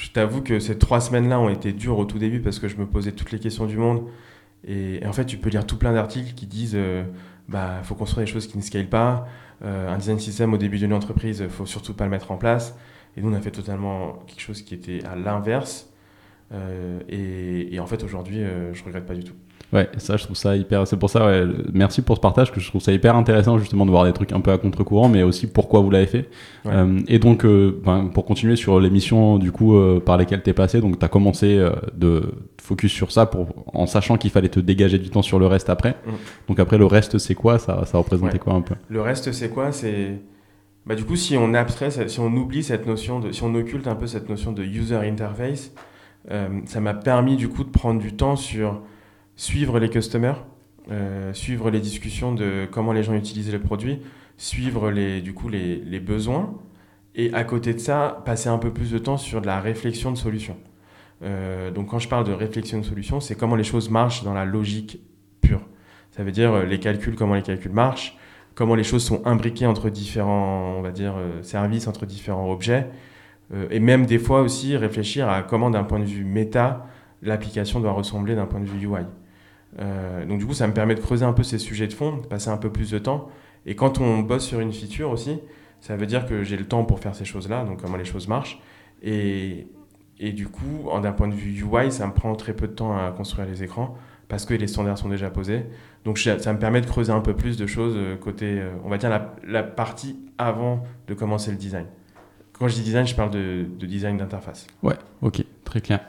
[0.00, 2.76] Je t'avoue que ces trois semaines-là ont été dures au tout début parce que je
[2.76, 4.06] me posais toutes les questions du monde.
[4.66, 6.76] Et, en fait, tu peux lire tout plein d'articles qui disent
[7.48, 9.26] bah faut construire des choses qui ne scalent pas.
[9.62, 12.76] un design system au début d'une entreprise, faut surtout pas le mettre en place.
[13.16, 15.92] Et nous, on a fait totalement quelque chose qui était à l'inverse.
[16.52, 19.34] Euh, et, en fait, aujourd'hui, euh, je regrette pas du tout.
[19.70, 20.86] Ouais, ça, je trouve ça hyper.
[20.86, 21.44] C'est pour ça, ouais,
[21.74, 24.32] merci pour ce partage, que je trouve ça hyper intéressant justement de voir des trucs
[24.32, 26.30] un peu à contre-courant, mais aussi pourquoi vous l'avez fait.
[26.64, 26.72] Ouais.
[26.72, 30.42] Euh, et donc, euh, ben, pour continuer sur les missions du coup euh, par lesquelles
[30.42, 31.62] tu es passé, donc tu as commencé
[31.94, 35.46] de focus sur ça pour, en sachant qu'il fallait te dégager du temps sur le
[35.46, 35.96] reste après.
[36.06, 36.10] Mm.
[36.48, 37.58] Donc, après, le reste, c'est quoi?
[37.58, 38.38] Ça, ça représentait Ouais.
[38.38, 38.74] quoi un peu?
[38.88, 39.72] Le reste, c'est quoi?
[39.72, 40.18] C'est
[40.86, 43.86] bah, du coup, si on abstrait, si on oublie cette notion de, si on occulte
[43.86, 45.72] un peu cette notion de user interface,
[46.64, 48.80] ça m'a permis du coup de prendre du temps sur
[49.38, 50.44] suivre les customers,
[50.90, 54.00] euh, suivre les discussions de comment les gens utilisent le produit,
[54.36, 56.58] suivre les, du coup les, les besoins,
[57.14, 60.10] et à côté de ça, passer un peu plus de temps sur de la réflexion
[60.10, 60.56] de solutions.
[61.22, 64.34] Euh, donc quand je parle de réflexion de solutions, c'est comment les choses marchent dans
[64.34, 65.00] la logique
[65.40, 65.62] pure.
[66.10, 68.18] Ça veut dire euh, les calculs, comment les calculs marchent,
[68.56, 72.88] comment les choses sont imbriquées entre différents, on va dire, services, entre différents objets,
[73.70, 76.88] et même des fois aussi réfléchir à comment, d'un point de vue méta,
[77.22, 79.04] l'application doit ressembler d'un point de vue UI.
[79.78, 82.18] Euh, donc du coup, ça me permet de creuser un peu ces sujets de fond,
[82.18, 83.28] de passer un peu plus de temps.
[83.66, 85.40] Et quand on bosse sur une feature aussi,
[85.80, 88.28] ça veut dire que j'ai le temps pour faire ces choses-là, donc comment les choses
[88.28, 88.60] marchent.
[89.02, 89.68] Et,
[90.18, 92.96] et du coup, d'un point de vue UI, ça me prend très peu de temps
[92.96, 93.96] à construire les écrans
[94.28, 95.64] parce que les standards sont déjà posés.
[96.04, 98.88] Donc ça me permet de creuser un peu plus de choses euh, côté, euh, on
[98.88, 101.86] va dire, la, la partie avant de commencer le design.
[102.52, 104.66] Quand je dis design, je parle de, de design d'interface.
[104.82, 106.00] Ouais, ok, très clair.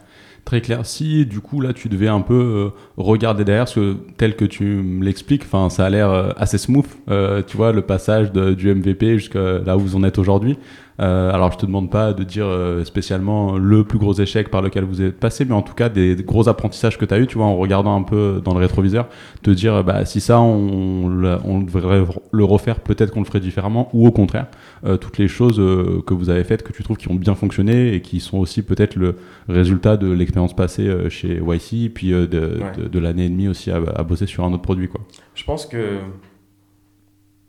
[0.46, 0.86] Très clair.
[0.86, 4.64] Si du coup là tu devais un peu euh, regarder derrière, que tel que tu
[4.64, 8.74] me l'expliques, enfin ça a l'air euh, assez smooth, euh, tu vois, le passage du
[8.74, 10.58] MVP jusqu'à là où vous en êtes aujourd'hui.
[11.00, 14.62] Euh, alors je te demande pas de dire euh, spécialement le plus gros échec par
[14.62, 17.20] lequel vous êtes passé, mais en tout cas des, des gros apprentissages que tu as
[17.20, 19.08] eu, tu vois, en regardant un peu dans le rétroviseur,
[19.41, 23.89] te dire bah si ça on, on devrait le refaire, peut-être qu'on le ferait différemment,
[23.93, 24.47] ou au contraire,
[24.86, 27.36] euh, toutes les choses euh, que vous avez faites que tu trouves qui ont bien
[27.36, 29.16] fonctionné et qui sont aussi peut-être le
[29.47, 32.84] résultat de l'expérience passée euh, chez YC, puis euh, de, Ouais.
[32.84, 34.89] de, de l'année et demie aussi à, à bosser sur un autre produit.
[34.89, 35.02] Quoi.
[35.36, 36.00] Je pense que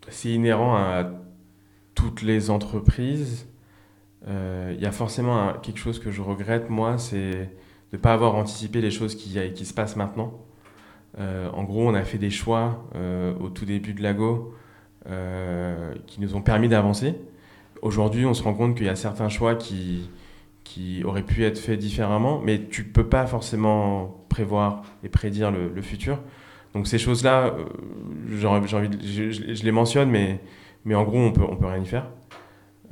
[0.09, 1.05] c'est inhérent à
[2.01, 3.47] toutes les entreprises.
[4.27, 7.31] Euh, Il y a forcément quelque chose que je regrette, moi, c'est
[7.93, 10.33] de ne pas avoir anticipé les choses qui, qui se passent maintenant.
[11.19, 14.55] Euh, en gros, on a fait des choix euh, au tout début de Lago
[15.09, 17.17] euh, qui nous ont permis d'avancer.
[17.83, 20.09] Aujourd'hui, on se rend compte qu'il y a certains choix qui,
[20.65, 25.83] qui auraient pu être faits différemment, mais tu peux pas forcément prévoir et prédire le,
[25.83, 26.19] futur.
[26.75, 27.65] Donc ces choses-là, euh,
[28.39, 30.41] j'ai envie de- je les mentionne, mais,
[30.85, 32.07] mais en gros, on peut, on peut rien y faire.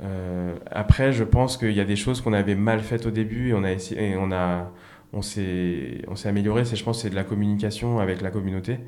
[0.01, 3.49] Euh, après, je pense qu'il y a des choses qu'on avait mal faites au début
[3.49, 4.71] et on a essayé, on a,
[5.13, 6.65] on s'est, on s'est amélioré.
[6.65, 8.79] C'est, je pense, c'est de la communication avec la communauté.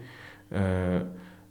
[0.53, 1.01] Euh,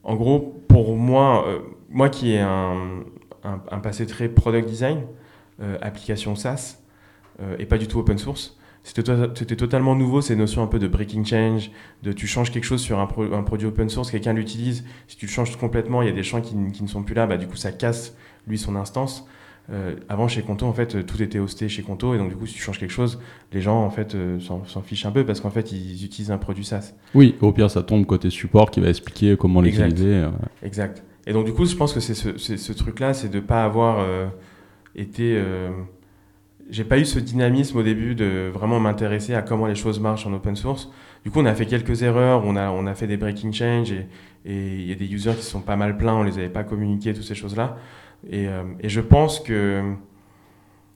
[0.03, 3.05] en gros, pour moi, euh, moi qui ai un,
[3.45, 5.03] un, passé très product design,
[5.83, 6.79] application SaaS
[7.59, 8.59] et pas du tout open source.
[8.83, 11.71] C'était, to- c'était totalement nouveau ces notions un peu de breaking change,
[12.03, 15.17] de tu changes quelque chose sur un, pro- un produit open source, quelqu'un l'utilise, si
[15.17, 17.37] tu le changes complètement, il y a des champs qui, ne sont plus là, bah,
[17.37, 18.17] du coup ça casse
[18.47, 19.27] lui son instance.
[19.71, 22.47] Euh, avant chez Conto, en fait, tout était hosté chez Conto, et donc du coup
[22.47, 23.21] si tu changes quelque chose,
[23.53, 26.39] les gens en fait euh, s'en, fichent un peu parce qu'en fait ils utilisent un
[26.39, 26.95] produit SaaS.
[27.15, 30.07] Oui, au pire, ça tombe côté support qui va expliquer comment l'utiliser.
[30.15, 30.31] euh,
[30.65, 31.05] Exact.
[31.27, 33.99] Et donc du coup, je pense que c'est ce, truc-là, c'est de ne pas avoir
[34.01, 34.27] euh,
[34.97, 35.37] été...
[36.71, 40.27] j'ai pas eu ce dynamisme au début de vraiment m'intéresser à comment les choses marchent
[40.27, 40.91] en open source.
[41.25, 43.93] Du coup, on a fait quelques erreurs, on a, on a fait des breaking change
[43.93, 44.07] et
[44.45, 47.13] il y a des users qui sont pas mal plaints, on les avait pas communiqués,
[47.13, 47.77] toutes ces choses-là.
[48.31, 49.95] Et, euh, et je pense que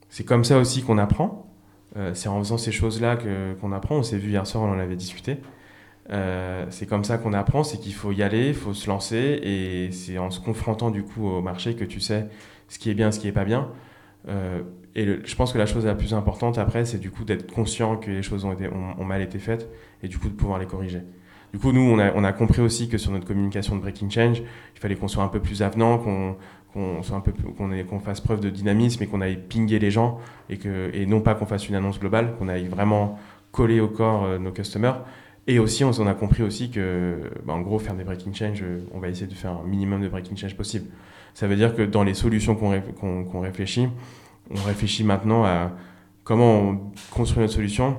[0.08, 1.50] c'est comme ça aussi qu'on apprend.
[1.96, 3.18] Euh, c'est en faisant ces choses-là
[3.60, 3.96] qu'on apprend.
[3.96, 5.38] On s'est vu hier soir, on en avait discuté.
[6.10, 9.40] Euh, c'est comme ça qu'on apprend, c'est qu'il faut y aller, il faut se lancer,
[9.42, 12.28] et c'est en se confrontant du coup au marché que tu sais
[12.68, 13.70] ce qui est bien, ce qui est pas bien.
[14.94, 17.52] Et le- je pense que la chose la plus importante après, c'est du coup d'être
[17.52, 19.68] conscient que les choses ont, été, ont, mal été faites,
[20.02, 21.02] et du coup de pouvoir les corriger.
[21.52, 24.10] Du coup, nous, on a, on a compris aussi que sur notre communication de Breaking
[24.10, 26.36] Change, il fallait qu'on soit un peu plus avenant, qu'on
[26.72, 30.18] qu'on soit un peu qu'on fasse preuve de dynamisme et qu'on aille pinguer les gens
[30.50, 33.16] et que et non pas qu'on fasse une annonce globale, qu'on aille vraiment
[33.52, 34.94] coller au corps euh, nos customers.
[35.46, 38.62] Et aussi, on, on a compris aussi que, bah, en gros, faire des breaking change,
[38.64, 40.86] euh, on va essayer de faire un minimum de breaking change possible.
[41.34, 43.88] Ça veut dire que dans les solutions qu'on réfléchit,
[44.50, 45.72] on réfléchit maintenant à
[46.24, 46.78] comment on
[47.10, 47.96] construit notre solution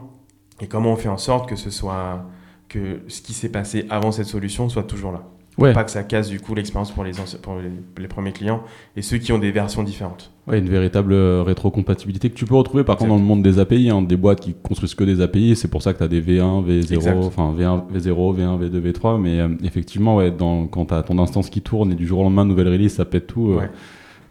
[0.61, 2.25] et comment on fait en sorte que ce soit
[2.69, 5.23] que ce qui s'est passé avant cette solution soit toujours là.
[5.57, 5.71] Ouais.
[5.71, 7.69] Pas que ça casse du coup l'expérience pour les, pour les,
[8.01, 8.63] les premiers clients
[8.97, 10.33] et ceux qui ont des versions différentes.
[10.47, 13.57] Ouais, une véritable euh, rétrocompatibilité que tu peux retrouver par contre dans le monde des
[13.57, 16.09] API, hein, des boîtes qui construisent que des API, c'est pour ça que tu as
[16.09, 17.15] des V1, V0, Exact.
[17.23, 21.17] enfin V1, V0, V1, V2, V3, mais euh, effectivement, ouais, dans, quand tu as ton
[21.19, 23.69] instance qui tourne et du jour au lendemain, nouvelle release, ça pète tout, euh, Ouais.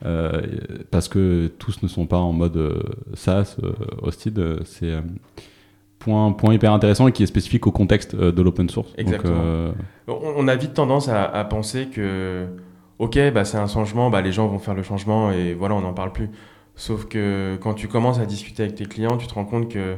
[0.05, 0.43] Euh,
[0.91, 2.83] parce que tous ne sont pas en mode euh,
[3.15, 4.91] SaaS, euh, hosted, euh, c'est...
[4.91, 5.01] euh,
[5.99, 8.93] point, point hyper intéressant et qui est spécifique au contexte de l'open source.
[8.99, 9.73] Exactement.
[10.07, 12.47] on, a vite tendance à, penser que,
[12.99, 15.81] ok, bah, c'est un changement, bah, les gens vont faire le changement et voilà, on
[15.81, 16.29] n'en parle plus.
[16.77, 19.97] Sauf que quand tu commences à discuter avec tes clients, tu te rends compte que,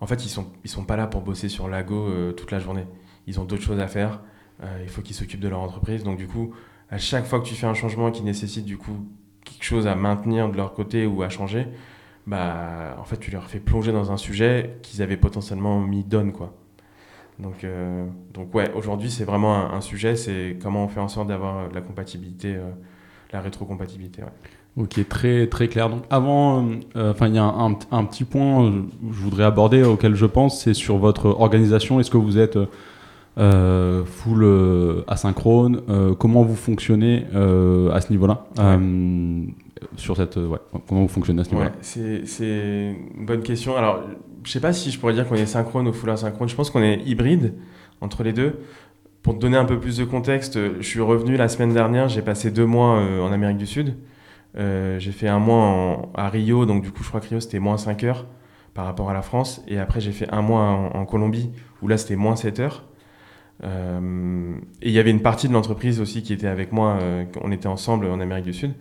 [0.00, 2.86] en fait, ils sont, ils sont pas là pour bosser sur Lago toute la journée.
[3.28, 4.22] Ils ont d'autres choses à faire.
[4.82, 6.02] il faut qu'ils s'occupent de leur entreprise.
[6.02, 6.52] Donc, du coup,
[6.90, 9.06] à chaque fois que tu fais un changement qui nécessite du coup
[9.44, 11.66] quelque chose à maintenir de leur côté ou à changer,
[12.26, 16.32] bah en fait tu leur fais plonger dans un sujet qu'ils avaient potentiellement mis down
[16.32, 16.52] quoi.
[17.38, 21.28] Donc, euh, donc ouais, aujourd'hui c'est vraiment un, sujet, c'est comment on fait en sorte
[21.28, 22.70] d'avoir la compatibilité, euh,
[23.32, 24.22] la rétrocompatibilité.
[24.22, 24.28] Ouais.
[24.76, 25.88] Ok, très très clair.
[25.88, 29.82] Donc avant, euh, enfin il y a un, un, petit point que je voudrais aborder
[29.82, 31.98] auquel je pense, c'est sur votre organisation.
[32.00, 32.58] Est-ce que vous êtes
[33.36, 37.26] euh, full euh, asynchrone, euh, comment vous fonctionnez
[37.92, 38.46] à ce niveau-là
[39.96, 40.58] sur cette, ouais,
[40.88, 41.72] comment vous fonctionnez à ce niveau-là?
[41.80, 43.76] C'est une bonne question.
[43.76, 44.02] Alors,
[44.44, 46.48] je sais pas si je pourrais dire qu'on est synchrone ou full asynchrone.
[46.48, 47.54] Je pense qu'on est hybride
[48.00, 48.60] entre les deux.
[49.22, 52.08] Pour te donner un peu plus de contexte, je suis revenu la semaine dernière.
[52.08, 53.94] J'ai passé deux mois en Amérique du Sud.
[54.56, 57.78] j'ai fait un mois à Rio, donc du coup, je crois que Rio c'était moins
[57.78, 58.26] 5 heures
[58.74, 59.62] par rapport à la France.
[59.66, 61.50] Et après, j'ai fait un mois en, en Colombie,
[61.82, 62.84] où là c'était moins 7 heures.
[63.62, 67.24] Euh, et il y avait une partie de l'entreprise aussi qui était avec moi, euh,
[67.42, 68.72] on était ensemble en Amérique du Sud.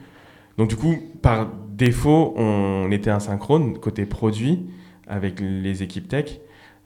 [0.57, 4.67] Donc du coup, par défaut, on était asynchrone côté produit
[5.07, 6.39] avec les équipes tech.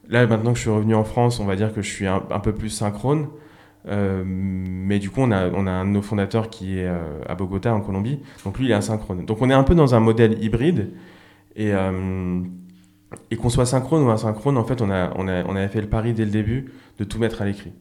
[0.09, 2.19] Là, maintenant que je suis revenu en France, on va dire que je suis un,
[2.19, 3.27] peu plus synchrone.
[3.87, 7.35] Euh, mais du coup, on a, on a un de nos fondateurs qui est à
[7.35, 8.19] Bogota, en Colombie.
[8.45, 9.25] Donc lui, il est asynchrone.
[9.25, 10.91] Donc on est un peu dans un modèle hybride.
[11.57, 11.73] Et,
[13.31, 15.81] et qu'on soit synchrone ou asynchrone, en fait, on, a, on, a, on avait fait
[15.81, 17.71] le pari dès le début de tout mettre à l'écrit.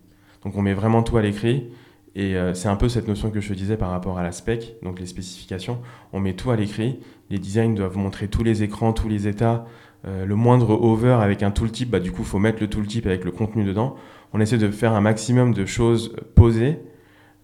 [0.44, 1.68] Donc on met vraiment tout à l'écrit.
[2.14, 4.76] Et euh, c'est un peu cette notion que je disais par rapport à la spec,
[4.82, 5.80] donc les spécifications.
[6.12, 7.00] On met tout à l'écrit.
[7.28, 9.66] Les designs doivent montrer tous les écrans, tous les états.
[10.06, 13.06] Euh, le moindre over avec un tooltip, bah, du coup, il faut mettre le tooltip
[13.06, 13.96] avec le contenu dedans.
[14.32, 16.78] On essaie de faire un maximum de choses posées.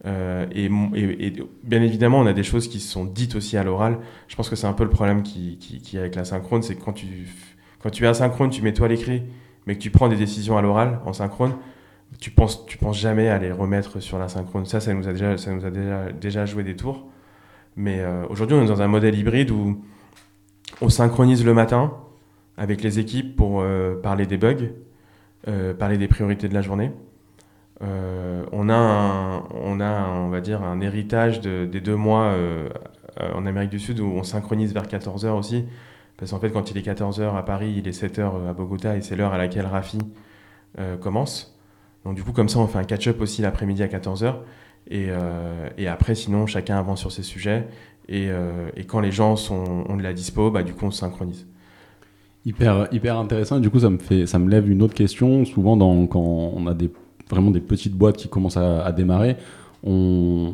[0.06, 3.98] Euh, et, bien évidemment, on a des choses qui sont dites aussi à l'oral.
[4.28, 6.76] Je pense que c'est un peu le problème qui, qui, qui avec la synchrone, c'est
[6.76, 7.28] que quand tu,
[7.82, 9.22] quand tu es asynchrone, tu mets à l'écrit,
[9.66, 11.54] mais que tu prends des décisions à l'oral, en synchrone,
[12.20, 14.66] tu penses, tu penses jamais à les remettre sur la synchrone.
[14.66, 17.06] Ça, ça nous a déjà, ça nous a déjà, déjà joué des tours.
[17.76, 19.82] Mais euh, aujourd'hui, on est dans un modèle hybride où
[20.80, 21.94] on synchronise le matin
[22.56, 24.70] avec les équipes pour euh, parler des bugs,
[25.48, 26.92] euh, parler des priorités de la journée.
[27.80, 32.34] on a, un, on a on va dire, un héritage de, des deux mois
[33.34, 35.64] en Amérique du Sud où on synchronise vers 14h aussi.
[36.22, 39.02] Parce qu'en fait, quand il est 14h à Paris, il est 7h à Bogota et
[39.02, 39.98] c'est l'heure à laquelle Rafi
[41.00, 41.58] commence.
[42.04, 44.34] Donc du coup, comme ça, on fait un catch-up aussi l'après-midi à 14h.
[44.90, 47.66] Euh, et, après, sinon, chacun avance sur ses sujets.
[48.08, 51.46] Et, euh, quand les gens ont de la dispo, bah, du coup, on se synchronise.
[52.44, 53.58] Hyper, hyper intéressant.
[53.58, 55.44] Et du coup, ça me, fait, ça me lève une autre question.
[55.44, 56.74] Souvent, quand on a
[57.30, 59.36] vraiment des petites boîtes qui commencent à, démarrer,
[59.84, 60.52] on,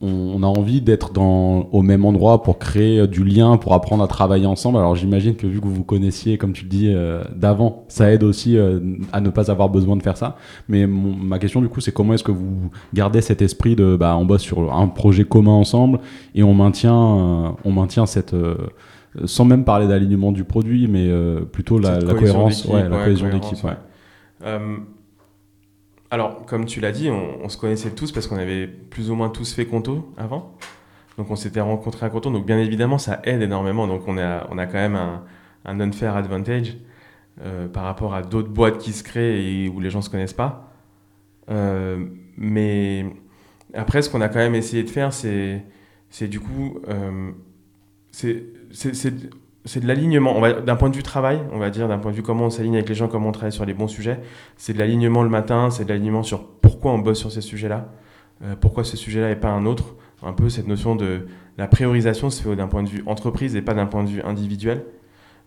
[0.00, 4.06] on a envie d'être dans au même endroit pour créer du lien, pour apprendre à
[4.06, 4.78] travailler ensemble.
[4.78, 8.12] Alors j'imagine que vu que vous vous connaissiez, comme tu le dis, euh, d'avant, ça
[8.12, 8.78] aide aussi euh,
[9.12, 10.36] à ne pas avoir besoin de faire ça.
[10.68, 14.16] Mais ma question du coup, c'est comment est-ce que vous gardez cet esprit de, bah,
[14.16, 15.98] on bosse sur un projet commun ensemble
[16.34, 18.36] et on maintient, euh, on maintient cette
[19.24, 21.10] sans même parler d'alignement du produit, mais
[21.50, 23.58] plutôt la, cohérence, ouais, la cohésion d'équipe.
[23.64, 24.48] Ouais.
[26.10, 29.28] Alors, comme tu l'as dit, on, se connaissait tous parce qu'on avait plus ou moins
[29.28, 30.54] tous fait Conto avant.
[31.18, 32.30] Donc, on s'était rencontrés à Conto.
[32.30, 33.86] Donc, bien évidemment, ça aide énormément.
[33.86, 35.24] Donc, on a, on a quand même un,
[35.64, 36.76] un unfair advantage
[37.42, 40.10] euh, par rapport à d'autres boîtes qui se créent et où les gens ne se
[40.10, 40.72] connaissent pas.
[41.50, 42.06] Euh,
[42.36, 43.06] mais
[43.74, 45.62] après, ce qu'on a quand même essayé de faire, c'est,
[46.10, 47.30] c'est du coup, euh,
[48.10, 48.44] c'est,
[49.64, 50.40] c'est de l'alignement.
[50.60, 52.76] D'un point de vue travail, on va dire, d'un point de vue comment on s'aligne
[52.76, 54.20] avec les gens, comment on travaille sur les bons sujets,
[54.56, 57.88] c'est de l'alignement le matin, c'est de l'alignement sur pourquoi on bosse sur ces sujets-là,
[58.44, 59.94] euh, pourquoi ce sujet-là et pas un autre.
[60.22, 61.26] Un peu cette notion de
[61.58, 64.22] la priorisation se fait d'un point de vue entreprise et pas d'un point de vue
[64.22, 64.84] individuel.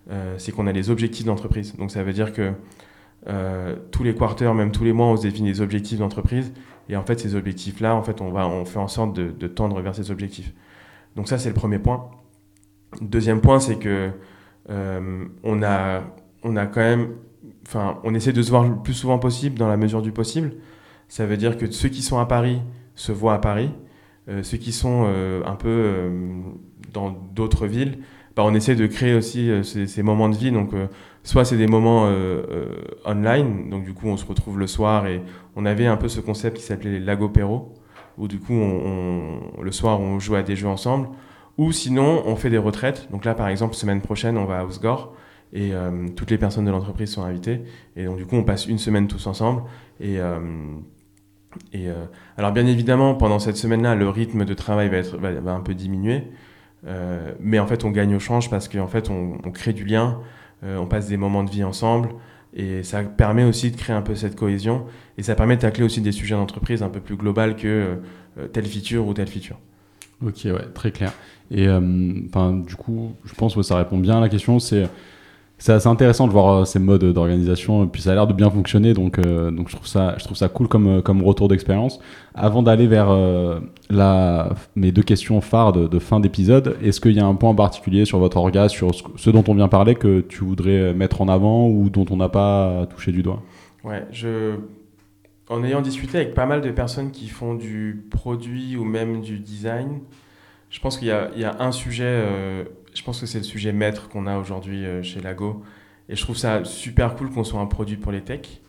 [0.09, 1.75] Euh, c'est qu'on a les objectifs d'entreprise.
[1.75, 2.53] Donc ça veut dire que
[3.27, 6.53] euh, tous les quarters, même tous les mois, on se définit des objectifs d'entreprise.
[6.89, 9.93] Et en fait, ces objectifs-là, en fait, on, on fait en sorte de tendre vers
[9.93, 10.53] ces objectifs.
[11.15, 12.09] Donc ça, c'est le premier point.
[12.99, 14.09] Deuxième point, c'est que
[14.69, 16.03] euh, on, a,
[16.43, 17.11] on a quand même,
[17.65, 20.53] enfin, on essaie de se voir le plus souvent possible dans la mesure du possible.
[21.07, 22.61] Ça veut dire que ceux qui sont à Paris
[22.95, 23.71] se voient à Paris.
[24.29, 26.11] Euh, ceux qui sont euh, un peu
[26.93, 27.99] dans d'autres villes,
[28.35, 30.51] bah, on essaie de créer aussi ces, moments de vie.
[30.51, 30.71] Donc,
[31.23, 32.09] soit c'est des moments
[33.05, 35.21] online, donc du coup on se retrouve le soir et
[35.55, 37.73] on avait un peu ce concept qui s'appelait les lagopéros,
[38.17, 38.53] où du coup
[39.61, 41.07] le soir on jouait à des jeux ensemble.
[41.61, 43.07] Ou sinon, on fait des retraites.
[43.11, 45.13] Donc là, par exemple, semaine prochaine, on va à Osgore
[45.53, 45.73] et
[46.15, 47.61] toutes les personnes de l'entreprise sont invitées.
[47.95, 49.61] Et donc, du coup, on passe une semaine tous ensemble.
[49.99, 50.17] Et,
[51.73, 51.87] et
[52.35, 56.23] alors, bien évidemment, pendant cette semaine-là, le rythme de travail va, être, un peu diminuer.
[57.39, 60.19] mais en fait, on gagne au change parce qu'en fait, on, on, crée du lien,
[60.63, 62.09] on passe des moments de vie ensemble.
[62.53, 64.85] Et ça permet aussi de créer un peu cette cohésion.
[65.17, 67.99] Et ça permet de tacler aussi des sujets d'entreprise un peu plus global que
[68.37, 69.59] euh, telle feature ou telle feature.
[70.25, 71.13] Ok, ouais, très clair.
[71.51, 71.79] Et euh,
[72.65, 74.59] du coup, je pense que ça répond bien à la question.
[74.59, 74.87] C'est
[75.57, 77.85] c'est assez intéressant de voir euh, ces modes d'organisation.
[77.85, 80.35] Puis ça a l'air de bien fonctionner, donc, euh, donc je, trouve ça, je trouve
[80.35, 81.99] ça cool comme, comme retour d'expérience.
[82.33, 83.15] Avant d'aller vers
[83.91, 87.55] la, mes deux questions phares de, fin d'épisode, est-ce qu'il y a un point en
[87.55, 91.27] particulier sur votre orga, sur ce dont on vient parler, que tu voudrais mettre en
[91.27, 93.43] avant ou dont on n'a pas touché du doigt?
[93.83, 94.55] Ouais, je...
[95.47, 99.37] en ayant discuté avec pas mal de personnes qui font du produit ou même du
[99.37, 99.99] design,
[100.71, 104.27] je pense qu'il y, a un sujet je pense que c'est le sujet maître qu'on
[104.27, 105.63] a aujourd'hui euh, chez Lago.
[106.09, 108.61] Et je trouve ça super cool qu'on soit un produit pour les techs.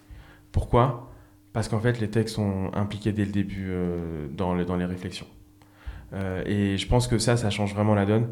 [0.52, 1.10] Pourquoi?
[1.52, 5.26] Parce qu'en fait, les techs sont impliqués dès le début euh, dans, dans les réflexions.
[6.12, 8.28] Euh, et je pense que ça, ça change vraiment la donne.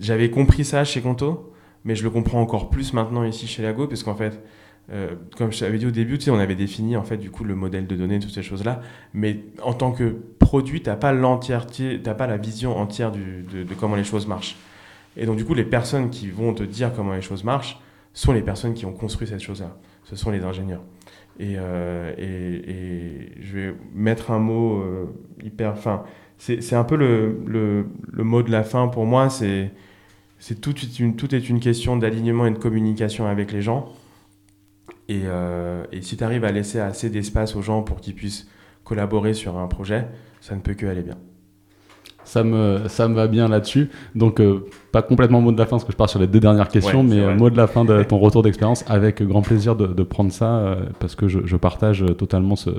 [0.00, 1.52] J'avais compris ça chez Conto,
[1.84, 4.42] mais je le comprends encore plus maintenant ici chez Lago, parce qu'en fait,
[5.36, 7.44] comme je t'avais dit au début, tu sais, on avait défini en fait du coup
[7.44, 8.80] le modèle de données, toutes ces choses-là,
[9.14, 10.16] mais en tant que
[10.50, 14.56] produit, t'as pas l'entièreté, t'as pas la vision entière de, comment les choses marchent.
[15.16, 17.78] Et donc, du coup, les personnes qui vont te dire comment les choses marchent
[18.14, 19.76] sont les personnes qui ont construit cette chose-là.
[20.02, 20.82] Ce sont les ingénieurs.
[21.38, 22.12] Et, euh,
[23.40, 25.06] je vais mettre un mot euh,
[25.44, 25.70] hyper.
[25.70, 26.02] Enfin,
[26.36, 29.30] c'est un peu le, mot de la fin pour moi.
[29.30, 29.70] C'est
[30.60, 30.74] tout
[31.34, 33.88] est une question d'alignement et de communication avec les gens.
[35.10, 38.46] Et, euh, et si tu arrives à laisser assez d'espace aux gens pour qu'ils puissent
[38.84, 40.06] collaborer sur un projet,
[40.40, 41.16] ça ne peut que aller bien.
[42.22, 43.90] Ça me, ça me va bien là-dessus.
[44.14, 46.38] Donc, euh, pas complètement mot de la fin, parce que je pars sur les deux
[46.38, 49.74] dernières questions, mais euh, mot de la fin de ton retour d'expérience, avec grand plaisir
[49.74, 52.70] de, de prendre ça, euh, parce que je, je partage totalement ce,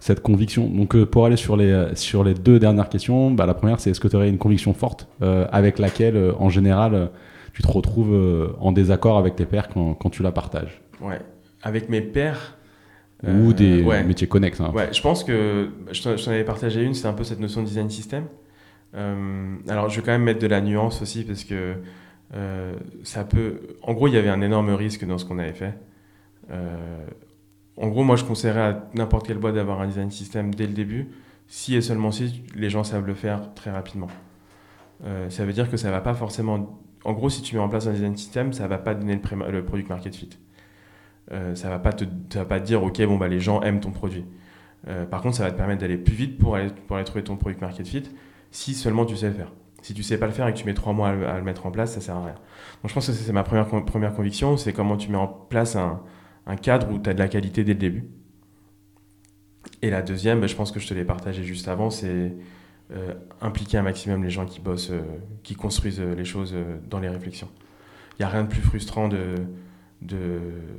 [0.00, 0.68] cette conviction.
[0.68, 4.00] Donc, pour aller sur les, sur les deux dernières questions, bah, la première, c'est est-ce
[4.00, 7.08] que tu aurais une conviction forte avec laquelle, en général,
[7.54, 10.82] tu te retrouves en désaccord avec tes pairs quand, quand tu la partages?
[11.00, 11.20] Ouais,
[11.62, 12.56] avec mes pairs.
[13.26, 14.60] Ou des métiers connexes.
[14.60, 14.72] Hein.
[14.74, 17.66] Ouais, je pense que je t'en avais partagé une, c'est un peu cette notion de
[17.66, 18.24] design system.
[18.94, 21.74] Euh, alors, je vais quand même mettre de la nuance aussi parce que
[22.34, 23.60] euh, ça peut.
[23.82, 25.74] En gros, il y avait un énorme risque dans ce qu'on avait fait.
[26.50, 27.04] Euh,
[27.76, 30.72] en gros, moi, je conseillerais à n'importe quelle boîte d'avoir un design system dès le
[30.72, 31.08] début,
[31.46, 34.08] si et seulement si les gens savent le faire très rapidement.
[35.28, 36.78] ça veut dire que ça va pas forcément.
[37.04, 39.50] En gros, si tu mets en place un design system, ça va pas donner le,
[39.50, 40.30] le product market fit.
[41.54, 42.04] Ça va pas te,
[42.34, 44.24] va pas te dire, ok, bon bah les gens aiment ton produit.
[45.10, 46.70] par contre, ça va te permettre d'aller plus vite pour aller,
[47.04, 48.02] trouver ton product market fit
[48.50, 49.52] si seulement tu sais le faire.
[49.82, 51.66] Si tu sais pas le faire et que tu mets trois mois à le, mettre
[51.66, 52.34] en place, ça sert à rien.
[52.82, 55.76] Donc je pense que c'est ma première, première conviction, c'est comment tu mets en place
[55.76, 56.02] un,
[56.56, 58.04] cadre où tu as de la qualité dès le début.
[59.82, 62.34] Et la deuxième, ben, je pense que je te l'ai partagé juste avant, c'est
[62.92, 65.00] euh, impliquer un maximum les gens qui bossent, euh,
[65.44, 66.54] qui construisent euh, les choses
[66.88, 67.48] dans les réflexions.
[68.18, 69.36] Il n'y a rien de plus frustrant de,
[70.02, 70.38] de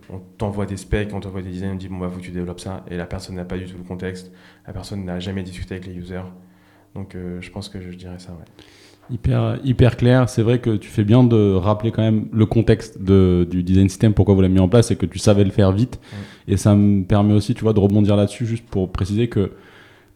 [0.09, 2.31] on t'envoie des specs, on t'envoie des designs, on dit bon bah faut que tu
[2.31, 4.31] développes ça, et la personne n'a pas du tout le contexte,
[4.65, 6.23] la personne n'a jamais discuté avec les users,
[6.95, 8.35] donc euh, je pense que je dirais ça.
[9.09, 10.29] Hyper, hyper clair.
[10.29, 13.89] C'est vrai que tu fais bien de rappeler quand même le contexte de, du design
[13.89, 15.99] system, pourquoi vous l'avez mis en place et que tu savais le faire vite.
[16.47, 19.51] Et ça me permet aussi, tu vois, de rebondir là-dessus juste pour préciser que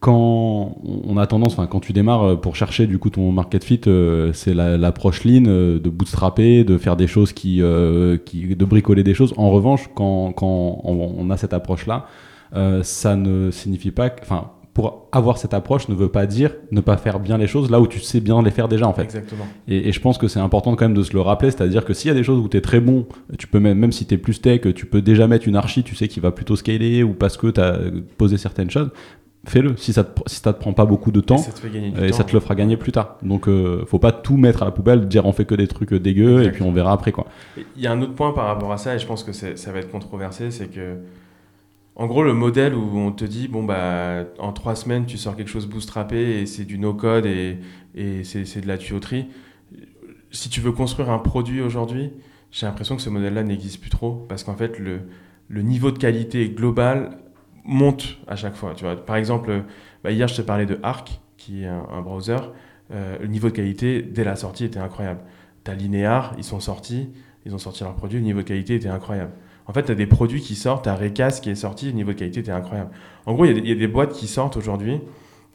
[0.05, 3.63] quand on a tendance, enfin quand tu démarres euh, pour chercher du coup ton market
[3.63, 7.63] fit, euh, c'est l'approche lean de bootstrapper, de faire des choses qui,
[8.25, 9.33] qui, de bricoler des choses.
[9.37, 12.05] En revanche, quand, quand on, on a cette approche-là,
[12.83, 16.97] ça ne signifie pas, enfin pour avoir cette approche ne veut pas dire ne pas
[16.97, 19.03] faire bien les choses là où tu sais bien les faire déjà en fait.
[19.03, 19.47] Exactement.
[19.69, 22.09] Et, je pense que c'est important quand même de se le rappeler, c'est-à-dire que s'il
[22.09, 23.07] y a des choses où tu es très bon,
[23.39, 25.83] tu peux même, même si tu es plus tech, tu peux déjà mettre une archi,
[25.83, 27.79] tu sais qui va plutôt scaler ou parce que tu as
[28.17, 28.91] posé certaines choses,
[29.45, 29.77] fais-le.
[29.77, 32.13] Si ça te, si ça te prend pas beaucoup de temps, et ça te, et
[32.13, 33.17] ça te le fera gagner plus tard.
[33.21, 35.93] Donc euh, faut pas tout mettre à la poubelle, dire on fait que des trucs
[35.93, 37.27] dégueux et puis on verra après quoi.
[37.75, 39.71] Il y a un autre point par rapport à ça et je pense que ça
[39.71, 40.97] va être controversé, c'est que
[41.97, 45.35] en gros, le modèle où on te dit, bon, bah, en trois semaines, tu sors
[45.35, 47.59] quelque chose bootstrappé et c'est du no-code et,
[48.23, 49.27] c'est de la tuyauterie.
[50.31, 52.11] Si tu veux construire un produit aujourd'hui,
[52.51, 56.49] j'ai l'impression que ce modèle-là n'existe plus trop parce qu'en fait, le, niveau de qualité
[56.49, 57.17] global
[57.66, 58.74] monte à chaque fois.
[58.76, 58.95] Tu vois.
[58.95, 59.63] Par exemple,
[60.03, 62.38] bah, hier, je te parlais de Arc, qui est un, browser.
[62.91, 65.22] Euh, le niveau de qualité, dès la sortie, était incroyable.
[65.63, 67.09] Tu as Linear, ils sont sortis,
[67.45, 69.32] ils ont sorti leur produit, le niveau de qualité était incroyable.
[69.68, 71.93] En fait, tu as des produits qui sortent, tu as Recas qui est sorti, le
[71.93, 72.91] niveau de qualité était incroyable.
[73.26, 75.01] En gros, il y, a des boîtes qui sortent aujourd'hui,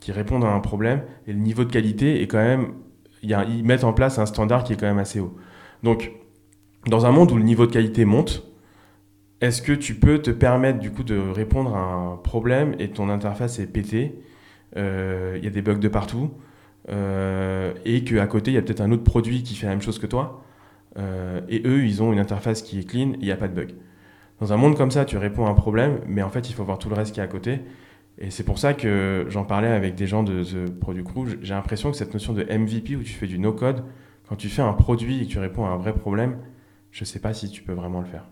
[0.00, 2.72] qui répondent à un problème, et le niveau de qualité est quand même.
[3.22, 5.36] Y a, ils mettent en place un standard qui est quand même assez haut.
[5.82, 6.10] Donc,
[6.86, 8.49] dans un monde où le niveau de qualité monte,
[9.40, 13.08] est-ce que tu peux te permettre du coup de répondre à un problème et ton
[13.08, 14.14] interface est pétée,
[14.76, 16.30] euh, il y a des bugs de partout,
[16.90, 19.82] euh, et qu'à côté il y a peut-être un autre produit qui fait la même
[19.82, 20.44] chose que toi,
[20.98, 23.54] euh, et eux ils ont une interface qui est clean, il n'y a pas de
[23.54, 23.70] bug.
[24.40, 26.64] Dans un monde comme ça, tu réponds à un problème, mais en fait il faut
[26.64, 27.60] voir tout le reste qui est à côté.
[28.18, 31.26] Et c'est pour ça que j'en parlais avec des gens de The Product Crew.
[31.42, 33.84] J'ai l'impression que cette notion de MVP où tu fais du no-code,
[34.28, 36.36] quand tu fais un produit et que tu réponds à un vrai problème,
[36.90, 38.24] je ne sais pas si tu peux vraiment le faire.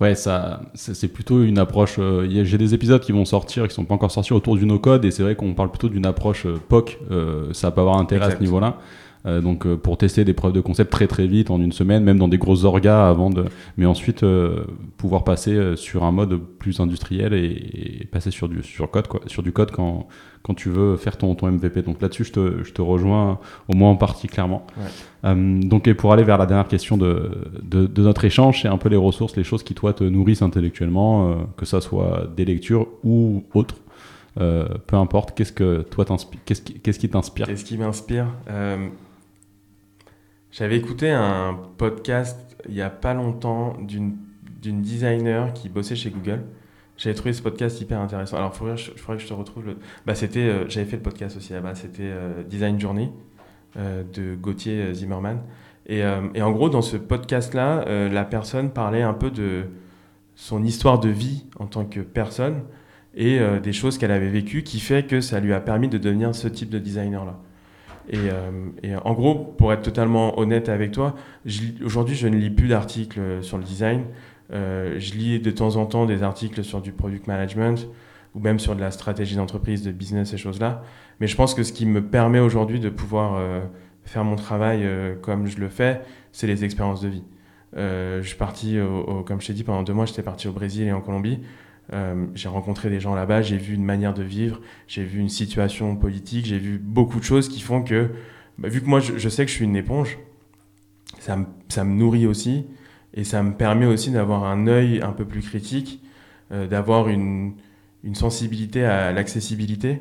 [0.00, 1.96] Ouais, ça, c'est plutôt une approche.
[1.98, 5.04] Euh, J'ai des épisodes qui vont sortir, qui sont pas encore sortis autour du no-code,
[5.04, 6.98] et c'est vrai qu'on parle plutôt d'une approche euh, POC.
[7.10, 8.78] Euh, ça peut avoir intérêt à ce niveau-là.
[9.26, 12.02] Euh, donc euh, pour tester des preuves de concept très très vite en une semaine,
[12.02, 13.44] même dans des grosses orgas avant de,
[13.76, 14.64] mais ensuite euh,
[14.96, 19.42] pouvoir passer sur un mode plus industriel et, passer sur du sur code quoi, sur
[19.42, 20.08] du code quand
[20.42, 21.82] quand tu veux faire ton, ton MVP.
[21.82, 24.66] Donc là-dessus, je te, je te rejoins au moins en partie clairement.
[24.78, 25.34] Ouais.
[25.34, 27.30] donc et pour aller vers la dernière question de,
[27.62, 30.40] de, de notre échange, c'est un peu les ressources, les choses qui toi te nourrissent
[30.40, 33.76] intellectuellement, que ça soit des lectures ou autres.
[34.36, 37.46] Peu importe, qu'est-ce que toi t'inspire Qu'est-ce qui, qu'est-ce qui t'inspire?
[37.46, 38.28] Qu'est-ce qui m'inspire?
[40.52, 46.42] J'avais écouté un podcast il n'y a pas longtemps d'une designer qui bossait chez Google.
[46.96, 48.36] J'avais trouvé ce podcast hyper intéressant.
[48.36, 49.64] Alors, il faudrait, que je te retrouve.
[50.04, 51.74] Bah, euh, j'avais fait le podcast aussi là-bas.
[51.74, 53.10] C'était euh, Design Journey
[53.78, 55.40] euh, de Gauthier Zimmerman.
[55.86, 56.02] Et,
[56.34, 59.64] et, en gros, dans ce podcast-là, la personne parlait un peu de
[60.36, 62.62] son histoire de vie en tant que personne
[63.16, 66.32] et des choses qu'elle avait vécues qui fait que ça lui a permis de devenir
[66.32, 67.40] ce type de designer-là.
[68.14, 68.50] Euh,
[68.82, 71.14] et, en gros, pour être totalement honnête avec toi,
[71.84, 74.04] aujourd'hui, je ne lis plus d'articles sur le design.
[74.52, 77.88] Euh, je lis de temps en temps des articles sur du product management
[78.34, 80.82] ou même sur de la stratégie d'entreprise, de business, ces choses-là.
[81.20, 83.60] Mais je pense que ce qui me permet aujourd'hui de pouvoir euh,
[84.04, 84.88] faire mon travail
[85.20, 86.00] comme je le fais,
[86.32, 87.24] c'est les expériences de vie.
[87.76, 88.78] je suis parti,
[89.26, 91.40] comme je t'ai dit, pendant deux mois, j'étais parti au Brésil et en Colombie.
[91.92, 95.28] Euh, j'ai rencontré des gens là-bas, j'ai vu une manière de vivre, j'ai vu une
[95.28, 98.10] situation politique, j'ai vu beaucoup de choses qui font que,
[98.58, 100.18] bah, vu que moi je, sais que je suis une éponge,
[101.18, 102.64] ça me, nourrit aussi
[103.14, 106.00] et ça me permet aussi d'avoir un œil un peu plus critique,
[106.52, 107.54] euh, d'avoir une,
[108.14, 110.00] sensibilité à l'accessibilité.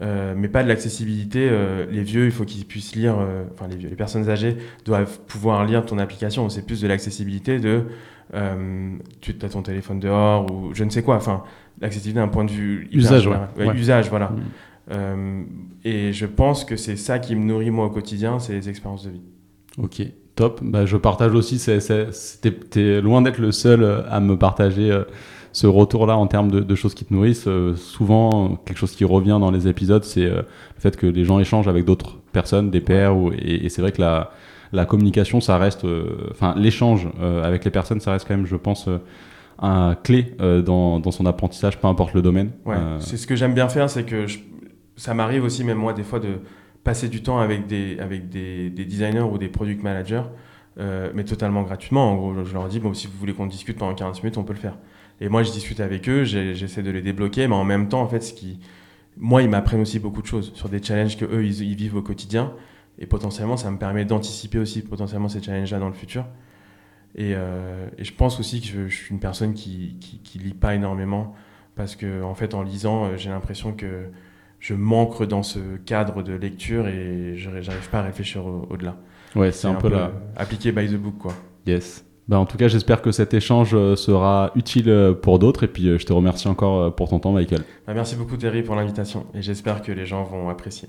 [0.00, 1.50] Euh, mais pas de l'accessibilité.
[1.90, 3.16] Les vieux, il faut qu'ils puissent lire.
[3.52, 6.48] Enfin, les les personnes âgées doivent pouvoir lire ton application.
[6.48, 7.86] C'est plus de l'accessibilité de
[8.34, 11.16] euh, tu as ton téléphone dehors ou je ne sais quoi.
[11.16, 11.42] Enfin,
[11.80, 13.28] l'accessibilité d'un point de vue usage,
[13.74, 14.28] usage, voilà.
[14.28, 14.40] Mm.
[14.90, 15.42] Euh,
[15.84, 19.04] et je pense que c'est ça qui me nourrit moi au quotidien, c'est les expériences
[19.04, 19.22] de vie.
[19.78, 20.02] Ok,
[20.34, 20.60] top.
[20.62, 21.58] Bah, je partage aussi.
[21.58, 24.98] C'était loin d'être le seul euh, à me partager
[25.52, 27.48] ce retour-là en termes de, choses qui te nourrissent.
[27.76, 30.46] souvent, quelque chose qui revient dans les épisodes, c'est le
[30.78, 33.92] fait que les gens échangent avec d'autres personnes, des pairs, ou, et, et c'est vrai
[33.92, 34.32] que la
[34.72, 38.46] la communication, ça reste, euh, enfin, l'échange euh, avec les personnes, ça reste quand même,
[38.46, 38.98] je pense, euh,
[39.58, 42.50] un clé dans, dans, son apprentissage, peu importe le domaine.
[42.64, 44.26] Ouais, c'est ce que j'aime bien faire, c'est que
[44.96, 46.40] ça m'arrive aussi, même moi, des fois, de
[46.82, 50.24] passer du temps avec des, avec des, des designers ou des product managers,
[51.14, 52.10] mais totalement gratuitement.
[52.10, 54.42] En gros, je leur dis, bon, si vous voulez qu'on discute pendant 40 minutes, on
[54.42, 54.76] peut le faire.
[55.20, 58.08] Et moi, je discute avec eux, j'essaie de les débloquer, mais en même temps, en
[58.08, 58.58] fait, ce qui,
[59.16, 61.94] moi, ils m'apprennent aussi beaucoup de choses sur des challenges que eux, ils, ils vivent
[61.94, 62.52] au quotidien.
[62.98, 66.24] Et potentiellement, ça me permet d'anticiper aussi potentiellement ces challenges-là dans le futur.
[67.14, 70.38] Et, euh, et, je pense aussi que je, je suis une personne qui, qui, qui,
[70.38, 71.34] lit pas énormément
[71.74, 74.06] parce que en fait, en lisant, euh, j'ai l'impression que
[74.60, 78.96] je manque dans ce cadre de lecture et je n'arrive pas à réfléchir au-delà.
[79.34, 80.12] ouais, c'est un, peu, là.
[80.36, 81.34] Appliqué by the book, quoi.
[81.66, 82.04] Yes.
[82.28, 85.64] Bah, en tout cas, j'espère que cet échange euh, sera utile pour d'autres.
[85.64, 87.64] Et puis, je te remercie encore pour ton temps, Michael.
[87.86, 89.26] Bah, merci beaucoup, Terry, pour l'invitation.
[89.34, 90.88] Et j'espère que les gens vont apprécier.